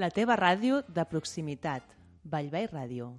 La 0.00 0.08
teva 0.08 0.32
ràdio 0.38 0.78
de 0.96 1.02
proximitat. 1.04 1.82
Vallvei 2.32 2.64
Ràdio. 2.70 3.10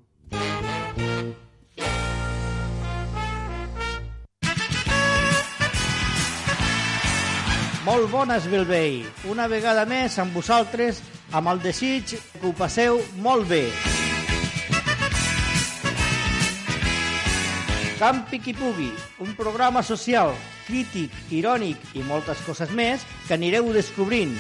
Molt 7.86 8.08
bones, 8.09 8.48
Bilbei. 8.49 9.03
Una 9.30 9.45
vegada 9.52 9.84
més 9.86 10.17
amb 10.23 10.34
vosaltres, 10.34 11.03
amb 11.38 11.52
el 11.53 11.62
desig 11.62 12.16
que 12.16 12.49
ho 12.49 12.53
passeu 12.58 12.98
molt 13.22 13.45
bé. 13.52 13.67
Campi 18.02 18.41
qui 18.41 18.58
pugui, 18.58 18.89
un 19.22 19.38
programa 19.38 19.86
social, 19.86 20.33
crític, 20.66 21.14
irònic 21.30 21.94
i 21.94 22.02
moltes 22.09 22.42
coses 22.48 22.73
més 22.73 23.05
que 23.27 23.38
anireu 23.38 23.70
descobrint. 23.77 24.33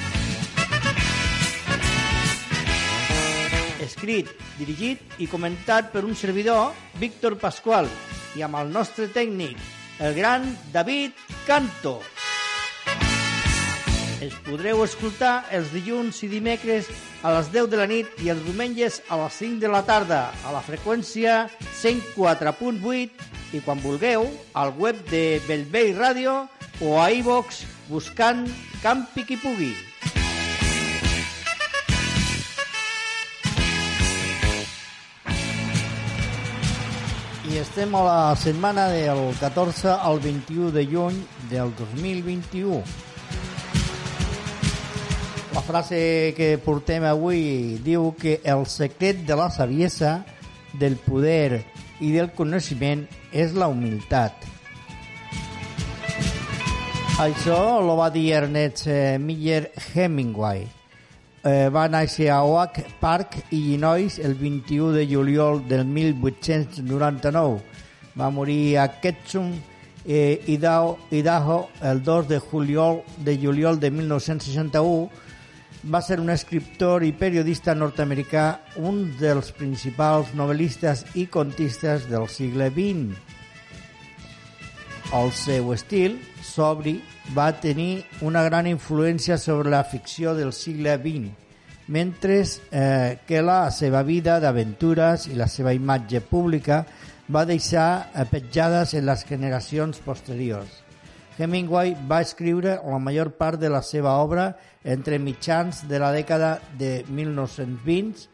Escrit, 4.01 4.31
dirigit 4.57 5.19
i 5.21 5.27
comentat 5.29 5.91
per 5.93 6.01
un 6.01 6.15
servidor, 6.17 6.71
Víctor 6.97 7.35
Pasqual, 7.37 7.85
i 8.33 8.41
amb 8.41 8.57
el 8.57 8.71
nostre 8.73 9.05
tècnic, 9.13 9.59
el 10.01 10.15
gran 10.17 10.47
David 10.73 11.13
Canto. 11.45 11.99
Els 14.25 14.33
podreu 14.47 14.81
escoltar 14.81 15.43
els 15.53 15.69
dilluns 15.69 16.23
i 16.25 16.31
dimecres 16.31 16.89
a 17.21 17.35
les 17.35 17.53
10 17.53 17.69
de 17.69 17.77
la 17.77 17.85
nit 17.93 18.25
i 18.25 18.33
els 18.33 18.41
diumenges 18.47 19.03
a 19.05 19.21
les 19.21 19.37
5 19.37 19.61
de 19.61 19.69
la 19.69 19.83
tarda 19.85 20.23
a 20.33 20.55
la 20.55 20.65
freqüència 20.65 21.43
104.8 21.83 23.53
i 23.53 23.61
quan 23.61 23.85
vulgueu 23.85 24.25
al 24.57 24.73
web 24.81 24.97
de 25.13 25.37
Bellvei 25.45 25.93
Ràdio 25.93 26.39
o 26.81 26.97
a 26.97 27.11
iVox 27.21 27.67
buscant 27.93 28.47
Campi 28.81 29.29
qui 29.29 29.37
pugui. 29.37 29.75
I 37.49 37.57
estem 37.57 37.95
a 37.97 38.03
la 38.05 38.35
setmana 38.37 38.85
del 38.93 39.33
14 39.39 39.89
al 39.89 40.19
21 40.19 40.69
de 40.71 40.85
juny 40.85 41.15
del 41.49 41.73
2021. 41.75 42.83
La 45.55 45.61
frase 45.65 46.35
que 46.37 46.59
portem 46.61 47.03
avui 47.09 47.79
diu 47.81 48.11
que 48.19 48.37
el 48.45 48.67
secret 48.69 49.25
de 49.25 49.35
la 49.35 49.49
saviesa, 49.49 50.19
del 50.77 50.99
poder 51.01 51.63
i 51.99 52.11
del 52.13 52.29
coneixement 52.37 53.07
és 53.33 53.57
la 53.57 53.71
humilitat. 53.73 54.45
Això 57.25 57.57
lo 57.81 57.97
va 57.97 58.11
dir 58.13 58.29
Ernest 58.37 58.85
eh, 58.85 59.17
Miller 59.17 59.71
Hemingway. 59.93 60.80
Eh, 61.43 61.69
va 61.73 61.87
néixer 61.89 62.29
a 62.29 62.43
Oak 62.45 62.83
Park, 62.99 63.39
Illinois, 63.49 64.19
el 64.19 64.35
21 64.35 64.91
de 64.93 65.07
juliol 65.09 65.67
del 65.67 65.85
1899. 65.85 67.61
Va 68.19 68.29
morir 68.29 68.77
a 68.77 68.87
Ketchum, 69.01 69.53
eh, 70.05 70.43
Idaho, 70.47 70.99
Idaho, 71.09 71.69
el 71.81 72.03
2 72.03 72.27
de 72.27 72.39
juliol 72.39 73.01
de 73.17 73.37
juliol 73.37 73.79
de 73.79 73.89
1961 73.89 75.09
va 75.83 76.01
ser 76.01 76.19
un 76.19 76.29
escriptor 76.29 77.01
i 77.03 77.11
periodista 77.17 77.73
nord-americà, 77.73 78.61
un 78.77 79.15
dels 79.17 79.49
principals 79.57 80.35
novel·listes 80.37 81.05
i 81.17 81.25
contistes 81.25 82.05
del 82.09 82.27
segle 82.29 82.69
XX. 82.69 83.17
El 85.17 85.31
seu 85.35 85.73
estil, 85.73 86.19
sobri, 86.45 86.99
va 87.35 87.51
tenir 87.59 88.03
una 88.21 88.43
gran 88.43 88.67
influència 88.67 89.37
sobre 89.37 89.71
la 89.71 89.83
ficció 89.83 90.35
del 90.35 90.51
segle 90.53 90.97
XX, 90.97 91.31
mentre 91.87 92.41
eh, 92.43 93.19
que 93.27 93.41
la 93.41 93.71
seva 93.71 94.03
vida 94.03 94.39
d'aventures 94.39 95.27
i 95.27 95.35
la 95.39 95.47
seva 95.47 95.73
imatge 95.73 96.21
pública 96.21 96.85
va 97.31 97.45
deixar 97.47 98.11
petjades 98.31 98.93
en 98.93 99.05
les 99.07 99.25
generacions 99.27 99.99
posteriors. 100.03 100.81
Hemingway 101.37 101.95
va 102.09 102.21
escriure 102.21 102.75
la 102.83 102.99
major 102.99 103.31
part 103.39 103.59
de 103.59 103.69
la 103.71 103.81
seva 103.81 104.17
obra 104.21 104.51
entre 104.83 105.19
mitjans 105.19 105.85
de 105.87 105.99
la 105.99 106.11
dècada 106.11 106.59
de 106.77 107.05
1920 107.07 108.27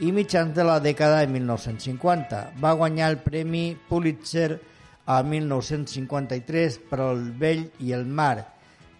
i 0.00 0.12
mitjans 0.14 0.54
de 0.54 0.64
la 0.64 0.78
dècada 0.80 1.20
de 1.24 1.32
1950. 1.34 2.42
Va 2.62 2.76
guanyar 2.78 3.10
el 3.10 3.18
Premi 3.24 3.76
Pulitzer 3.88 4.60
a 5.08 5.22
1953 5.24 6.78
per 6.90 7.00
El 7.00 7.30
vell 7.40 7.64
i 7.80 7.94
el 7.96 8.04
mar 8.04 8.36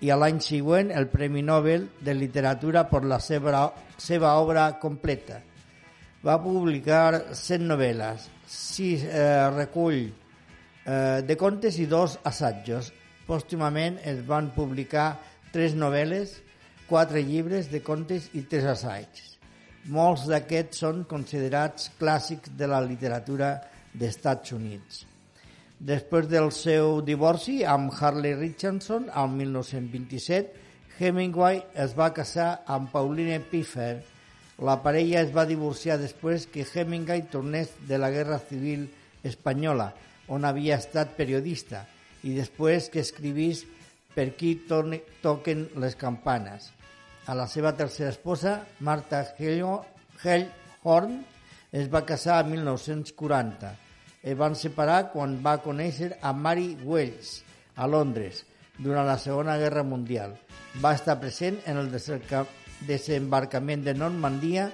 i 0.00 0.08
a 0.10 0.16
l'any 0.16 0.38
següent 0.40 0.92
el 0.94 1.08
Premi 1.12 1.42
Nobel 1.44 1.84
de 2.00 2.14
Literatura 2.14 2.86
per 2.88 3.02
la 3.04 3.18
seva, 3.20 3.66
seva 3.98 4.36
obra 4.40 4.70
completa. 4.80 5.42
Va 6.24 6.38
publicar 6.42 7.34
100 7.36 7.66
novel·les, 7.66 8.24
6 8.48 9.04
eh, 9.04 9.24
recull 9.54 9.98
eh, 10.06 11.20
de 11.26 11.36
contes 11.36 11.78
i 11.82 11.86
dos 11.90 12.16
assajos. 12.30 12.92
Pòstumament 13.28 13.98
es 14.08 14.22
van 14.26 14.48
publicar 14.54 15.10
tres 15.52 15.76
novel·les, 15.76 16.38
quatre 16.88 17.20
llibres 17.20 17.68
de 17.68 17.82
contes 17.84 18.30
i 18.38 18.46
tres 18.48 18.70
assaigs. 18.72 19.34
Molts 19.92 20.24
d'aquests 20.30 20.80
són 20.86 21.04
considerats 21.10 21.92
clàssics 22.00 22.56
de 22.56 22.70
la 22.70 22.80
literatura 22.84 23.54
d'Estats 23.92 24.56
Units. 24.56 25.07
Després 25.78 26.26
del 26.26 26.50
seu 26.50 26.96
divorci 27.06 27.60
amb 27.62 27.92
Harley 27.94 28.34
Richardson, 28.34 29.06
al 29.14 29.30
1927, 29.30 30.66
Hemingway 30.98 31.62
es 31.78 31.94
va 31.94 32.10
casar 32.12 32.64
amb 32.66 32.90
Pauline 32.90 33.38
Piffer. 33.38 34.02
La 34.58 34.80
parella 34.82 35.22
es 35.22 35.30
va 35.30 35.46
divorciar 35.46 36.00
després 36.02 36.48
que 36.50 36.66
Hemingway 36.66 37.28
tornés 37.30 37.76
de 37.86 37.98
la 37.98 38.10
Guerra 38.10 38.40
Civil 38.42 38.88
Espanyola, 39.22 39.92
on 40.26 40.44
havia 40.44 40.80
estat 40.82 41.14
periodista, 41.14 41.86
i 42.26 42.34
després 42.34 42.90
que 42.90 43.06
escrivís 43.06 43.64
Per 44.18 44.32
qui 44.34 44.56
toquen 44.66 45.60
les 45.78 45.94
campanes. 45.94 46.72
A 47.30 47.36
la 47.38 47.44
seva 47.46 47.70
tercera 47.78 48.10
esposa, 48.10 48.64
Martha 48.80 49.20
Hellhorn, 49.38 51.20
es 51.70 51.86
va 51.92 52.02
casar 52.08 52.40
en 52.42 52.56
1940. 52.56 53.70
Es 54.28 54.36
van 54.36 54.52
separar 54.60 55.06
quan 55.08 55.38
va 55.40 55.54
conèixer 55.64 56.10
a 56.20 56.34
Mary 56.36 56.74
Wells 56.84 57.38
a 57.80 57.86
Londres 57.88 58.42
durant 58.76 59.06
la 59.08 59.16
Segona 59.16 59.54
Guerra 59.56 59.80
Mundial. 59.88 60.34
Va 60.82 60.92
estar 60.92 61.16
present 61.22 61.56
en 61.64 61.78
el 61.80 61.88
desembarcament 61.88 63.86
de 63.86 63.94
Normandia 63.96 64.66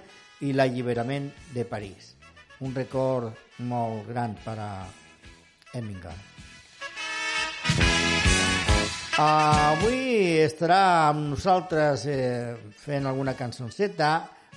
i 0.43 0.50
l'alliberament 0.50 1.28
de 1.54 1.62
París. 1.70 2.16
Un 2.66 2.75
record 2.75 3.62
molt 3.70 4.09
gran 4.09 4.34
per 4.43 4.56
a 4.59 4.70
Hemingway. 5.70 6.19
Avui 9.23 10.40
estarà 10.43 10.81
amb 11.12 11.28
nosaltres 11.37 12.08
eh, 12.11 12.56
fent 12.82 13.06
alguna 13.06 13.37
cançonceta 13.38 14.17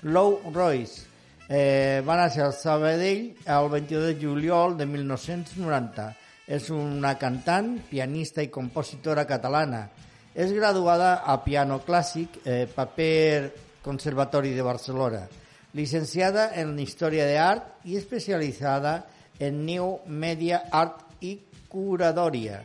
Low 0.09 0.39
Royce. 0.49 1.16
Eh, 1.47 2.03
va 2.03 2.17
néixer 2.19 2.43
al 2.43 2.53
Sabadell 2.55 3.29
el 3.47 3.69
22 3.71 4.05
de 4.09 4.15
juliol 4.19 4.77
de 4.77 4.85
1990. 4.85 6.07
És 6.47 6.69
una 6.71 7.13
cantant, 7.19 7.73
pianista 7.89 8.43
i 8.43 8.51
compositora 8.51 9.25
catalana. 9.27 9.87
És 10.35 10.53
graduada 10.55 11.23
a 11.25 11.39
piano 11.43 11.81
clàssic, 11.83 12.39
eh, 12.45 12.67
paper 12.67 13.51
Conservatori 13.83 14.53
de 14.53 14.63
Barcelona. 14.63 15.25
Licenciada 15.73 16.51
en 16.55 16.77
Història 16.79 17.27
d'Art 17.27 17.85
i 17.87 17.97
especialitzada 17.97 19.05
en 19.39 19.65
New 19.65 19.99
Media 20.07 20.63
Art 20.71 21.21
i 21.21 21.37
Curadoria 21.67 22.63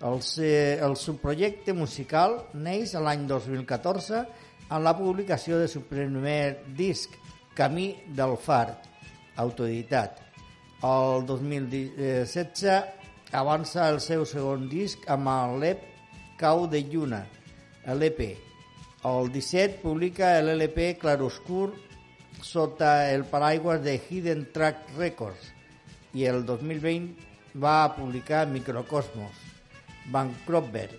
el, 0.00 0.20
el 0.80 0.96
subprojecte 0.96 1.74
musical 1.74 2.38
neix 2.54 2.94
l'any 2.94 3.26
2014 3.26 4.22
amb 4.68 4.84
la 4.84 4.94
publicació 4.96 5.58
de 5.58 5.68
su 5.68 5.82
primer 5.88 6.62
disc, 6.76 7.10
Camí 7.58 7.98
del 8.14 8.36
Far, 8.38 8.78
autoeditat. 9.34 10.20
El 10.86 11.24
2016 11.26 13.34
avança 13.34 13.88
el 13.90 13.98
seu 13.98 14.22
segon 14.30 14.68
disc 14.70 15.02
amb 15.10 15.26
el 15.32 15.56
l'EP 15.64 15.82
Cau 16.38 16.68
de 16.70 16.84
Lluna, 16.86 17.24
l'EP. 17.98 18.22
El 19.10 19.32
17 19.34 19.82
publica 19.82 20.38
l'LP 20.38 21.02
Claroscur 21.02 21.74
sota 22.46 23.10
el 23.10 23.26
paraigües 23.26 23.82
de 23.82 23.98
Hidden 23.98 24.54
Track 24.54 24.94
Records 24.94 25.50
i 26.14 26.30
el 26.30 26.46
2020 26.46 27.58
va 27.58 27.90
publicar 27.98 28.46
Microcosmos, 28.46 29.34
Van 30.14 30.30
Cropper, 30.46 30.94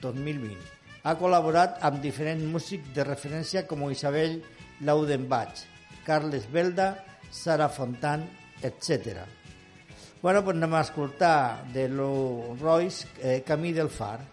2020. 0.00 0.56
Ha 1.04 1.20
col·laborat 1.20 1.84
amb 1.84 2.00
diferents 2.00 2.48
músics 2.48 2.96
de 2.96 3.04
referència 3.04 3.68
com 3.68 3.90
Isabel 3.92 4.40
Laudenbach, 4.80 5.68
Carles 6.08 6.50
Belda, 6.50 7.04
Sara 7.30 7.68
Fontan, 7.68 8.24
etc. 8.62 9.26
Bueno, 10.22 10.42
pues 10.42 10.56
anem 10.56 10.72
a 10.74 10.80
escoltar 10.80 11.68
de 11.74 11.84
lo 11.90 12.56
Royce, 12.56 13.06
eh, 13.20 13.42
Camí 13.44 13.74
del 13.76 13.90
Far. 13.92 14.24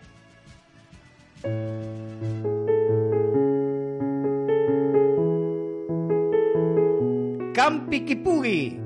Campi 7.54 8.06
qui 8.08 8.16
pugui! 8.16 8.85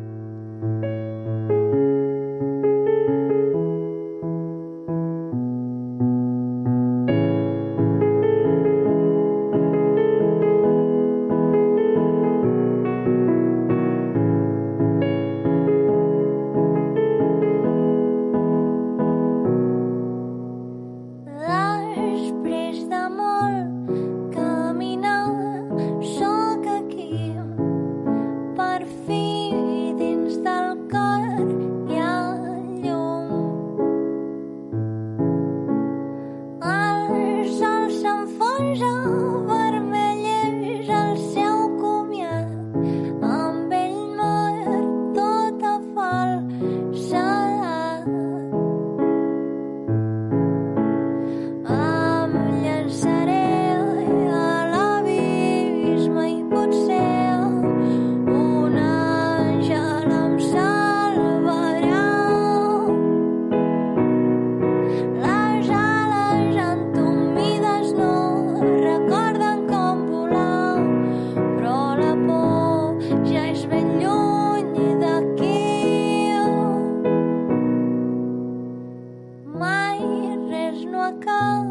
高。 81.14 81.69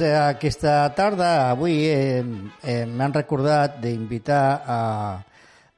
Eh, 0.00 0.14
aquesta 0.16 0.88
tarda, 0.94 1.50
avui, 1.50 1.84
eh, 1.86 2.24
eh, 2.62 2.84
m'han 2.86 3.12
recordat 3.12 3.78
d'invitar 3.82 4.62
a, 4.66 4.78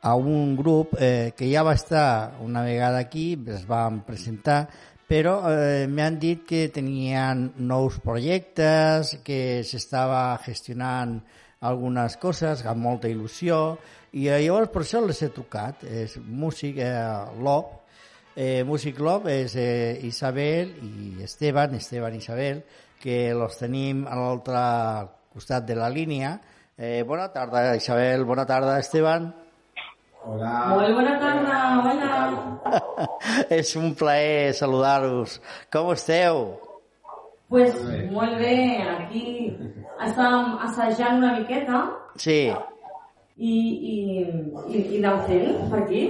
a 0.00 0.14
un 0.14 0.54
grup 0.56 0.94
eh, 1.00 1.32
que 1.37 1.49
ja 1.50 1.64
va 1.66 1.75
estar 1.75 2.37
una 2.40 2.62
vegada 2.62 2.99
aquí, 2.99 3.35
es 3.52 3.66
van 3.66 4.02
presentar, 4.06 4.68
però 5.06 5.38
eh, 5.50 5.87
m'han 5.88 6.18
dit 6.23 6.44
que 6.46 6.68
tenien 6.75 7.50
nous 7.58 7.99
projectes, 8.04 9.16
que 9.26 9.62
s'estava 9.64 10.38
gestionant 10.44 11.18
algunes 11.66 12.16
coses 12.23 12.64
amb 12.66 12.85
molta 12.87 13.11
il·lusió, 13.11 13.76
i 14.12 14.28
eh, 14.28 14.40
llavors 14.44 14.70
per 14.73 14.85
això 14.85 15.02
les 15.04 15.23
he 15.23 15.32
trucat. 15.35 15.85
És 15.85 16.16
músic 16.23 16.78
eh, 16.85 16.94
Lop, 17.42 17.87
eh, 18.37 18.62
Músic 18.64 19.00
Lop 19.00 19.26
és 19.32 19.56
eh, 19.56 19.99
Isabel 20.04 20.75
i 20.85 21.23
Esteban, 21.25 21.75
Esteban 21.80 22.14
Isabel, 22.14 22.62
que 23.06 23.30
los 23.38 23.54
tenim 23.60 24.02
a 24.10 24.16
l'altre 24.18 24.60
costat 25.30 25.62
de 25.68 25.76
la 25.78 25.86
línia. 25.94 26.32
Eh, 26.76 27.04
bona 27.06 27.28
tarda, 27.32 27.76
Isabel. 27.78 28.25
Bona 28.26 28.42
tarda, 28.46 28.80
Esteban. 28.82 29.28
Hola. 30.26 30.52
Molt 30.72 30.90
bona 30.96 31.12
tarda, 31.22 31.58
hola. 31.86 32.80
És 33.60 33.70
un 33.78 33.92
plaer 33.94 34.50
saludar-vos. 34.58 35.36
Com 35.70 35.92
esteu? 35.94 36.40
Pues 37.46 37.76
molt 38.10 38.34
bé, 38.40 38.56
aquí 38.90 39.22
estàvem 40.02 40.56
assajant 40.66 41.20
una 41.20 41.36
miqueta 41.36 41.84
Sí. 42.18 42.40
i, 43.38 43.52
i, 43.92 43.96
i, 44.66 44.80
i 44.82 44.98
aneu 44.98 45.20
fent 45.28 45.70
per 45.70 45.84
aquí. 45.84 46.02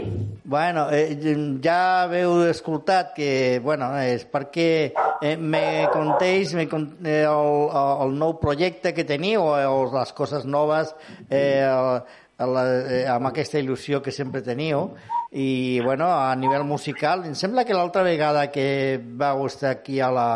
Bueno, 0.46 0.86
eh, 0.92 1.18
ja 1.58 2.04
haveu 2.04 2.44
escoltat 2.46 3.08
que, 3.16 3.58
bueno, 3.58 3.88
és 3.98 4.22
perquè 4.30 4.92
eh, 5.18 5.34
me 5.34 5.88
contéis 5.90 6.52
me 6.54 6.68
con, 6.70 6.84
eh, 7.02 7.24
el, 7.26 7.56
el 8.04 8.14
nou 8.14 8.36
projecte 8.38 8.92
que 8.94 9.02
teniu 9.08 9.42
o, 9.42 9.56
o 9.58 9.80
les 9.90 10.12
coses 10.14 10.46
noves 10.46 10.92
eh, 11.34 11.66
la, 11.66 12.62
eh, 12.78 13.02
amb 13.10 13.32
aquesta 13.32 13.58
il·lusió 13.58 13.98
que 14.04 14.14
sempre 14.14 14.44
teniu 14.46 14.92
i, 15.32 15.80
bueno, 15.82 16.06
a 16.14 16.30
nivell 16.38 16.62
musical, 16.62 17.26
em 17.26 17.34
sembla 17.34 17.66
que 17.66 17.74
l'altra 17.74 18.06
vegada 18.06 18.46
que 18.54 19.02
vau 19.02 19.48
estar 19.50 19.74
aquí 19.74 19.98
a 19.98 20.12
la, 20.14 20.30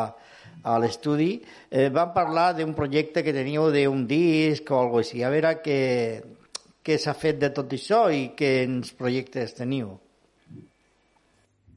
a 0.66 0.78
l'estudi, 0.82 1.36
eh, 1.70 1.86
vam 1.94 2.10
parlar 2.18 2.56
d'un 2.58 2.74
projecte 2.74 3.22
que 3.22 3.36
teníeu 3.36 3.70
d'un 3.70 4.08
disc 4.10 4.74
o 4.74 4.82
alguna 4.82 5.06
així. 5.06 5.22
A 5.22 5.30
veure 5.30 5.54
què, 5.62 5.78
què 6.90 6.98
s'ha 6.98 7.14
fet 7.14 7.38
de 7.38 7.52
tot 7.54 7.70
això 7.76 8.04
i 8.10 8.30
quins 8.38 8.90
projectes 8.98 9.54
teniu. 9.54 9.94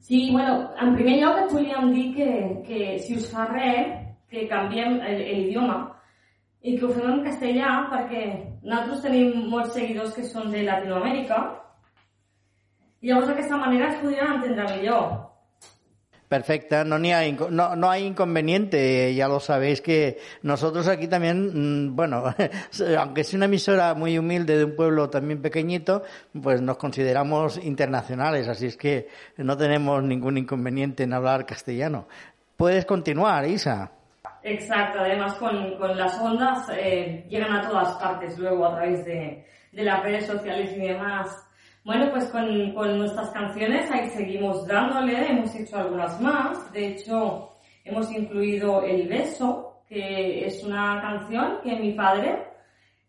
Sí, 0.04 0.28
bueno, 0.32 0.70
en 0.82 0.96
primer 0.98 1.20
lloc 1.22 1.38
et 1.44 1.52
volíem 1.54 1.92
dir 1.94 2.08
que, 2.16 2.30
que 2.66 2.80
si 3.00 3.16
us 3.16 3.30
fa 3.30 3.46
res, 3.48 3.94
que 4.28 4.48
canviem 4.50 4.98
l'idioma 4.98 5.78
i 6.64 6.74
que 6.76 6.86
ho 6.86 6.90
fem 6.96 7.06
en 7.12 7.22
castellà 7.24 7.70
perquè 7.92 8.24
nosaltres 8.64 9.04
tenim 9.04 9.46
molts 9.52 9.76
seguidors 9.76 10.16
que 10.16 10.24
són 10.26 10.50
de 10.52 10.64
Latinoamèrica 10.66 11.38
i 13.04 13.10
llavors 13.12 13.30
d'aquesta 13.30 13.60
manera 13.60 13.92
es 13.92 14.00
podrien 14.02 14.34
entendre 14.34 14.66
millor. 14.72 15.06
Perfecto, 16.28 16.84
no, 16.84 16.98
ni 16.98 17.12
hay, 17.12 17.36
no 17.50 17.90
hay 17.90 18.06
inconveniente, 18.06 19.14
ya 19.14 19.28
lo 19.28 19.40
sabéis 19.40 19.82
que 19.82 20.18
nosotros 20.42 20.88
aquí 20.88 21.06
también, 21.06 21.88
mm, 21.88 21.94
bueno, 21.94 22.24
aunque 22.98 23.20
es 23.20 23.34
una 23.34 23.44
emisora 23.44 23.94
muy 23.94 24.16
humilde 24.18 24.56
de 24.56 24.64
un 24.64 24.74
pueblo 24.74 25.10
también 25.10 25.42
pequeñito, 25.42 26.02
pues 26.42 26.62
nos 26.62 26.78
consideramos 26.78 27.62
internacionales, 27.62 28.48
así 28.48 28.66
es 28.66 28.76
que 28.76 29.08
no 29.36 29.56
tenemos 29.56 30.02
ningún 30.02 30.38
inconveniente 30.38 31.02
en 31.02 31.12
hablar 31.12 31.44
castellano. 31.44 32.08
Puedes 32.56 32.86
continuar, 32.86 33.46
Isa. 33.46 33.92
Exacto, 34.42 35.00
además 35.00 35.34
con, 35.34 35.76
con 35.76 35.96
las 35.96 36.18
ondas 36.18 36.68
eh, 36.74 37.26
llegan 37.28 37.54
a 37.54 37.68
todas 37.68 37.92
partes 37.96 38.38
luego 38.38 38.66
a 38.66 38.76
través 38.76 39.04
de, 39.04 39.44
de 39.72 39.84
las 39.84 40.02
redes 40.02 40.26
sociales 40.26 40.72
y 40.76 40.80
demás. 40.80 41.43
Bueno, 41.84 42.10
pues 42.10 42.24
con, 42.30 42.72
con 42.72 42.98
nuestras 42.98 43.30
canciones 43.30 43.90
ahí 43.90 44.08
seguimos 44.08 44.66
dándole, 44.66 45.30
hemos 45.30 45.54
hecho 45.54 45.76
algunas 45.76 46.18
más, 46.18 46.72
de 46.72 46.86
hecho 46.88 47.50
hemos 47.84 48.10
incluido 48.10 48.82
El 48.82 49.06
Beso, 49.06 49.82
que 49.86 50.46
es 50.46 50.64
una 50.64 50.98
canción 51.02 51.58
que 51.62 51.76
mi 51.76 51.92
padre 51.92 52.42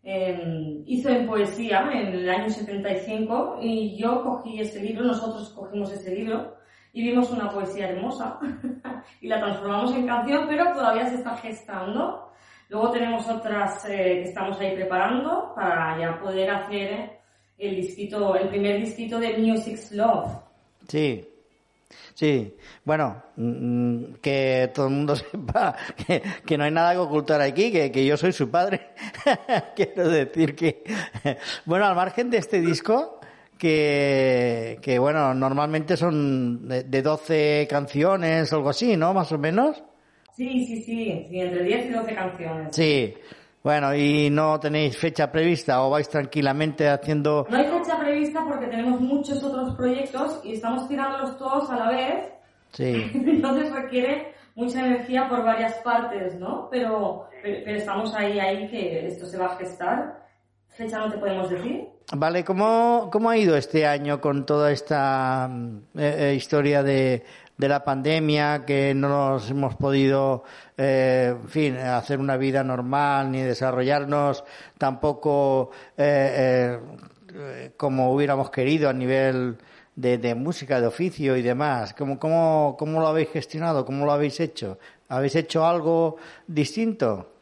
eh, 0.02 0.82
hizo 0.84 1.08
en 1.08 1.26
poesía 1.26 1.88
en 1.90 2.08
el 2.08 2.28
año 2.28 2.50
75 2.50 3.60
y 3.62 3.96
yo 3.96 4.22
cogí 4.22 4.60
ese 4.60 4.82
libro, 4.82 5.06
nosotros 5.06 5.48
cogimos 5.54 5.90
ese 5.92 6.14
libro 6.14 6.56
y 6.92 7.02
vimos 7.02 7.30
una 7.30 7.48
poesía 7.48 7.88
hermosa 7.88 8.38
y 9.22 9.26
la 9.26 9.40
transformamos 9.40 9.94
en 9.94 10.06
canción, 10.06 10.44
pero 10.46 10.74
todavía 10.74 11.06
se 11.06 11.14
está 11.14 11.34
gestando. 11.38 12.30
Luego 12.68 12.90
tenemos 12.90 13.26
otras 13.26 13.86
eh, 13.86 14.20
que 14.20 14.22
estamos 14.22 14.60
ahí 14.60 14.74
preparando 14.74 15.54
para 15.54 15.98
ya 15.98 16.20
poder 16.20 16.50
hacer 16.50 17.15
el 17.58 17.76
disquito, 17.76 18.36
el 18.36 18.48
primer 18.48 18.80
disquito 18.80 19.18
de 19.18 19.38
Music's 19.38 19.92
Love. 19.92 20.30
Sí, 20.88 21.26
sí. 22.14 22.54
Bueno, 22.84 23.22
mm, 23.36 24.14
que 24.20 24.70
todo 24.74 24.86
el 24.86 24.92
mundo 24.94 25.16
sepa 25.16 25.76
que, 26.06 26.22
que 26.44 26.58
no 26.58 26.64
hay 26.64 26.70
nada 26.70 26.92
que 26.92 26.98
ocultar 26.98 27.40
aquí, 27.40 27.72
que, 27.72 27.90
que 27.90 28.04
yo 28.04 28.16
soy 28.16 28.32
su 28.32 28.50
padre. 28.50 28.88
Quiero 29.76 30.08
decir 30.08 30.54
que, 30.54 30.84
bueno, 31.64 31.86
al 31.86 31.96
margen 31.96 32.30
de 32.30 32.38
este 32.38 32.60
disco, 32.60 33.20
que, 33.58 34.78
que 34.82 34.98
bueno, 34.98 35.32
normalmente 35.34 35.96
son 35.96 36.68
de, 36.68 36.84
de 36.84 37.02
12 37.02 37.66
canciones 37.68 38.52
o 38.52 38.56
algo 38.56 38.70
así, 38.70 38.96
¿no? 38.96 39.14
Más 39.14 39.32
o 39.32 39.38
menos. 39.38 39.82
Sí, 40.36 40.66
sí, 40.66 40.82
sí, 40.82 41.26
sí, 41.30 41.40
entre 41.40 41.64
10 41.64 41.86
y 41.86 41.88
12 41.92 42.14
canciones. 42.14 42.76
Sí. 42.76 43.14
Bueno, 43.66 43.92
y 43.96 44.30
no 44.30 44.60
tenéis 44.60 44.96
fecha 44.96 45.28
prevista 45.28 45.82
o 45.82 45.90
vais 45.90 46.08
tranquilamente 46.08 46.88
haciendo... 46.88 47.48
No 47.50 47.56
hay 47.56 47.64
fecha 47.64 47.98
prevista 47.98 48.44
porque 48.46 48.68
tenemos 48.68 49.00
muchos 49.00 49.42
otros 49.42 49.74
proyectos 49.74 50.40
y 50.44 50.52
estamos 50.52 50.86
tirándolos 50.86 51.36
todos 51.36 51.68
a 51.70 51.76
la 51.76 51.90
vez 51.90 52.32
Sí. 52.70 53.10
Entonces 53.14 53.72
requiere 53.72 54.34
mucha 54.54 54.86
energía 54.86 55.28
por 55.28 55.42
varias 55.42 55.74
partes, 55.78 56.38
¿no? 56.38 56.68
Pero, 56.70 57.28
pero, 57.42 57.76
estamos 57.76 58.14
ahí, 58.14 58.38
ahí 58.38 58.68
que 58.68 59.08
esto 59.08 59.26
se 59.26 59.36
va 59.36 59.46
a 59.46 59.56
gestar. 59.56 60.24
Fecha 60.68 60.98
no 60.98 61.10
te 61.10 61.18
podemos 61.18 61.50
decir. 61.50 61.88
Vale, 62.14 62.44
¿cómo, 62.44 63.08
¿cómo 63.10 63.30
ha 63.30 63.36
ido 63.36 63.56
este 63.56 63.84
año 63.84 64.20
con 64.20 64.46
toda 64.46 64.70
esta 64.70 65.48
mm, 65.50 65.76
eh, 65.98 66.16
eh, 66.18 66.34
historia 66.36 66.84
de, 66.84 67.24
de 67.56 67.68
la 67.68 67.84
pandemia, 67.84 68.64
que 68.66 68.94
no 68.94 69.08
nos 69.08 69.50
hemos 69.50 69.74
podido, 69.76 70.44
eh, 70.76 71.34
en 71.40 71.48
fin, 71.48 71.76
hacer 71.76 72.18
una 72.18 72.36
vida 72.36 72.62
normal 72.62 73.30
ni 73.30 73.42
desarrollarnos 73.42 74.44
tampoco 74.78 75.70
eh, 75.96 76.78
eh, 77.34 77.72
como 77.76 78.12
hubiéramos 78.12 78.50
querido 78.50 78.88
a 78.88 78.92
nivel 78.92 79.56
de, 79.94 80.18
de 80.18 80.34
música, 80.34 80.80
de 80.80 80.86
oficio 80.86 81.36
y 81.36 81.42
demás? 81.42 81.94
¿Cómo, 81.94 82.18
cómo, 82.18 82.76
¿Cómo 82.78 83.00
lo 83.00 83.08
habéis 83.08 83.30
gestionado? 83.30 83.84
¿Cómo 83.84 84.04
lo 84.06 84.12
habéis 84.12 84.38
hecho? 84.40 84.78
¿Habéis 85.08 85.34
hecho 85.36 85.66
algo 85.66 86.16
distinto? 86.46 87.32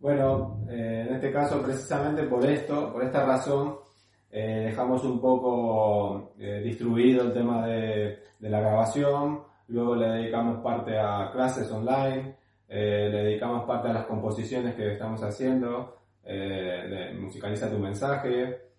Bueno, 0.00 0.58
eh, 0.68 1.06
en 1.08 1.14
este 1.14 1.32
caso 1.32 1.62
precisamente 1.62 2.24
por 2.24 2.44
esto, 2.44 2.92
por 2.92 3.04
esta 3.04 3.24
razón, 3.24 3.76
eh, 4.36 4.64
dejamos 4.64 5.04
un 5.04 5.20
poco 5.20 6.32
eh, 6.40 6.60
distribuido 6.60 7.22
el 7.22 7.32
tema 7.32 7.64
de, 7.64 8.18
de 8.36 8.50
la 8.50 8.58
grabación, 8.58 9.44
luego 9.68 9.94
le 9.94 10.08
dedicamos 10.08 10.60
parte 10.60 10.98
a 10.98 11.30
clases 11.32 11.70
online, 11.70 12.34
eh, 12.68 13.10
le 13.12 13.22
dedicamos 13.26 13.64
parte 13.64 13.90
a 13.90 13.92
las 13.92 14.06
composiciones 14.06 14.74
que 14.74 14.90
estamos 14.90 15.22
haciendo, 15.22 15.98
musicaliza 17.20 17.70
tu 17.70 17.78
mensaje, 17.78 18.72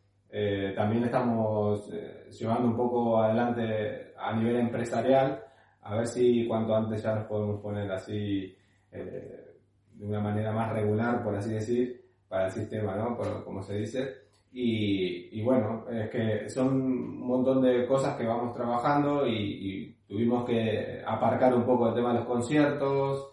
también 0.76 1.06
estamos 1.06 1.90
llevando 2.38 2.68
un 2.68 2.76
poco 2.76 3.22
adelante 3.22 4.14
a 4.18 4.36
nivel 4.36 4.58
empresarial, 4.58 5.42
a 5.84 5.96
ver 5.96 6.08
si 6.08 6.46
cuanto 6.50 6.76
antes 6.76 7.02
ya 7.02 7.16
nos 7.16 7.28
podemos 7.28 7.62
poner 7.62 7.90
así 7.94 8.54
de 8.92 10.06
una 10.06 10.20
manera 10.20 10.52
más 10.52 10.74
regular, 10.74 11.24
por 11.24 11.34
así 11.34 11.54
decir, 11.54 12.12
para 12.28 12.48
el 12.48 12.52
sistema, 12.52 12.96
¿no? 12.96 13.18
Como 13.46 13.62
se 13.62 13.76
dice. 13.76 14.25
Y, 14.58 15.38
y 15.38 15.42
bueno, 15.44 15.84
es 15.92 16.10
que 16.10 16.50
son 16.50 16.68
un 16.68 17.28
montón 17.28 17.62
de 17.62 17.86
cosas 17.86 18.16
que 18.16 18.26
vamos 18.26 18.56
trabajando 18.56 19.28
y, 19.28 19.34
y 19.36 19.96
tuvimos 20.08 20.46
que 20.46 21.04
aparcar 21.06 21.54
un 21.54 21.66
poco 21.66 21.90
el 21.90 21.94
tema 21.94 22.14
de 22.14 22.20
los 22.20 22.26
conciertos, 22.26 23.32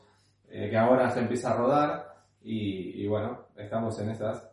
eh, 0.50 0.69
que 0.69 0.76
ahora 0.76 1.09
se 1.11 1.21
empieza 1.21 1.52
a 1.52 1.57
rodar 1.57 2.14
y, 2.43 3.05
y 3.05 3.07
bueno, 3.07 3.38
estamos 3.57 3.97
en 4.00 4.11
esas. 4.11 4.50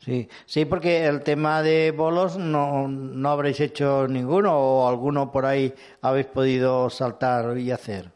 Sí, 0.00 0.28
sí, 0.44 0.66
porque 0.66 1.06
el 1.06 1.22
tema 1.22 1.62
de 1.62 1.92
bolos 1.92 2.36
no, 2.36 2.86
no 2.86 3.28
habréis 3.30 3.60
hecho 3.60 4.06
ninguno 4.06 4.54
o 4.58 4.86
alguno 4.86 5.32
por 5.32 5.46
ahí 5.46 5.72
habéis 6.02 6.26
podido 6.26 6.90
saltar 6.90 7.56
y 7.56 7.70
hacer. 7.70 8.12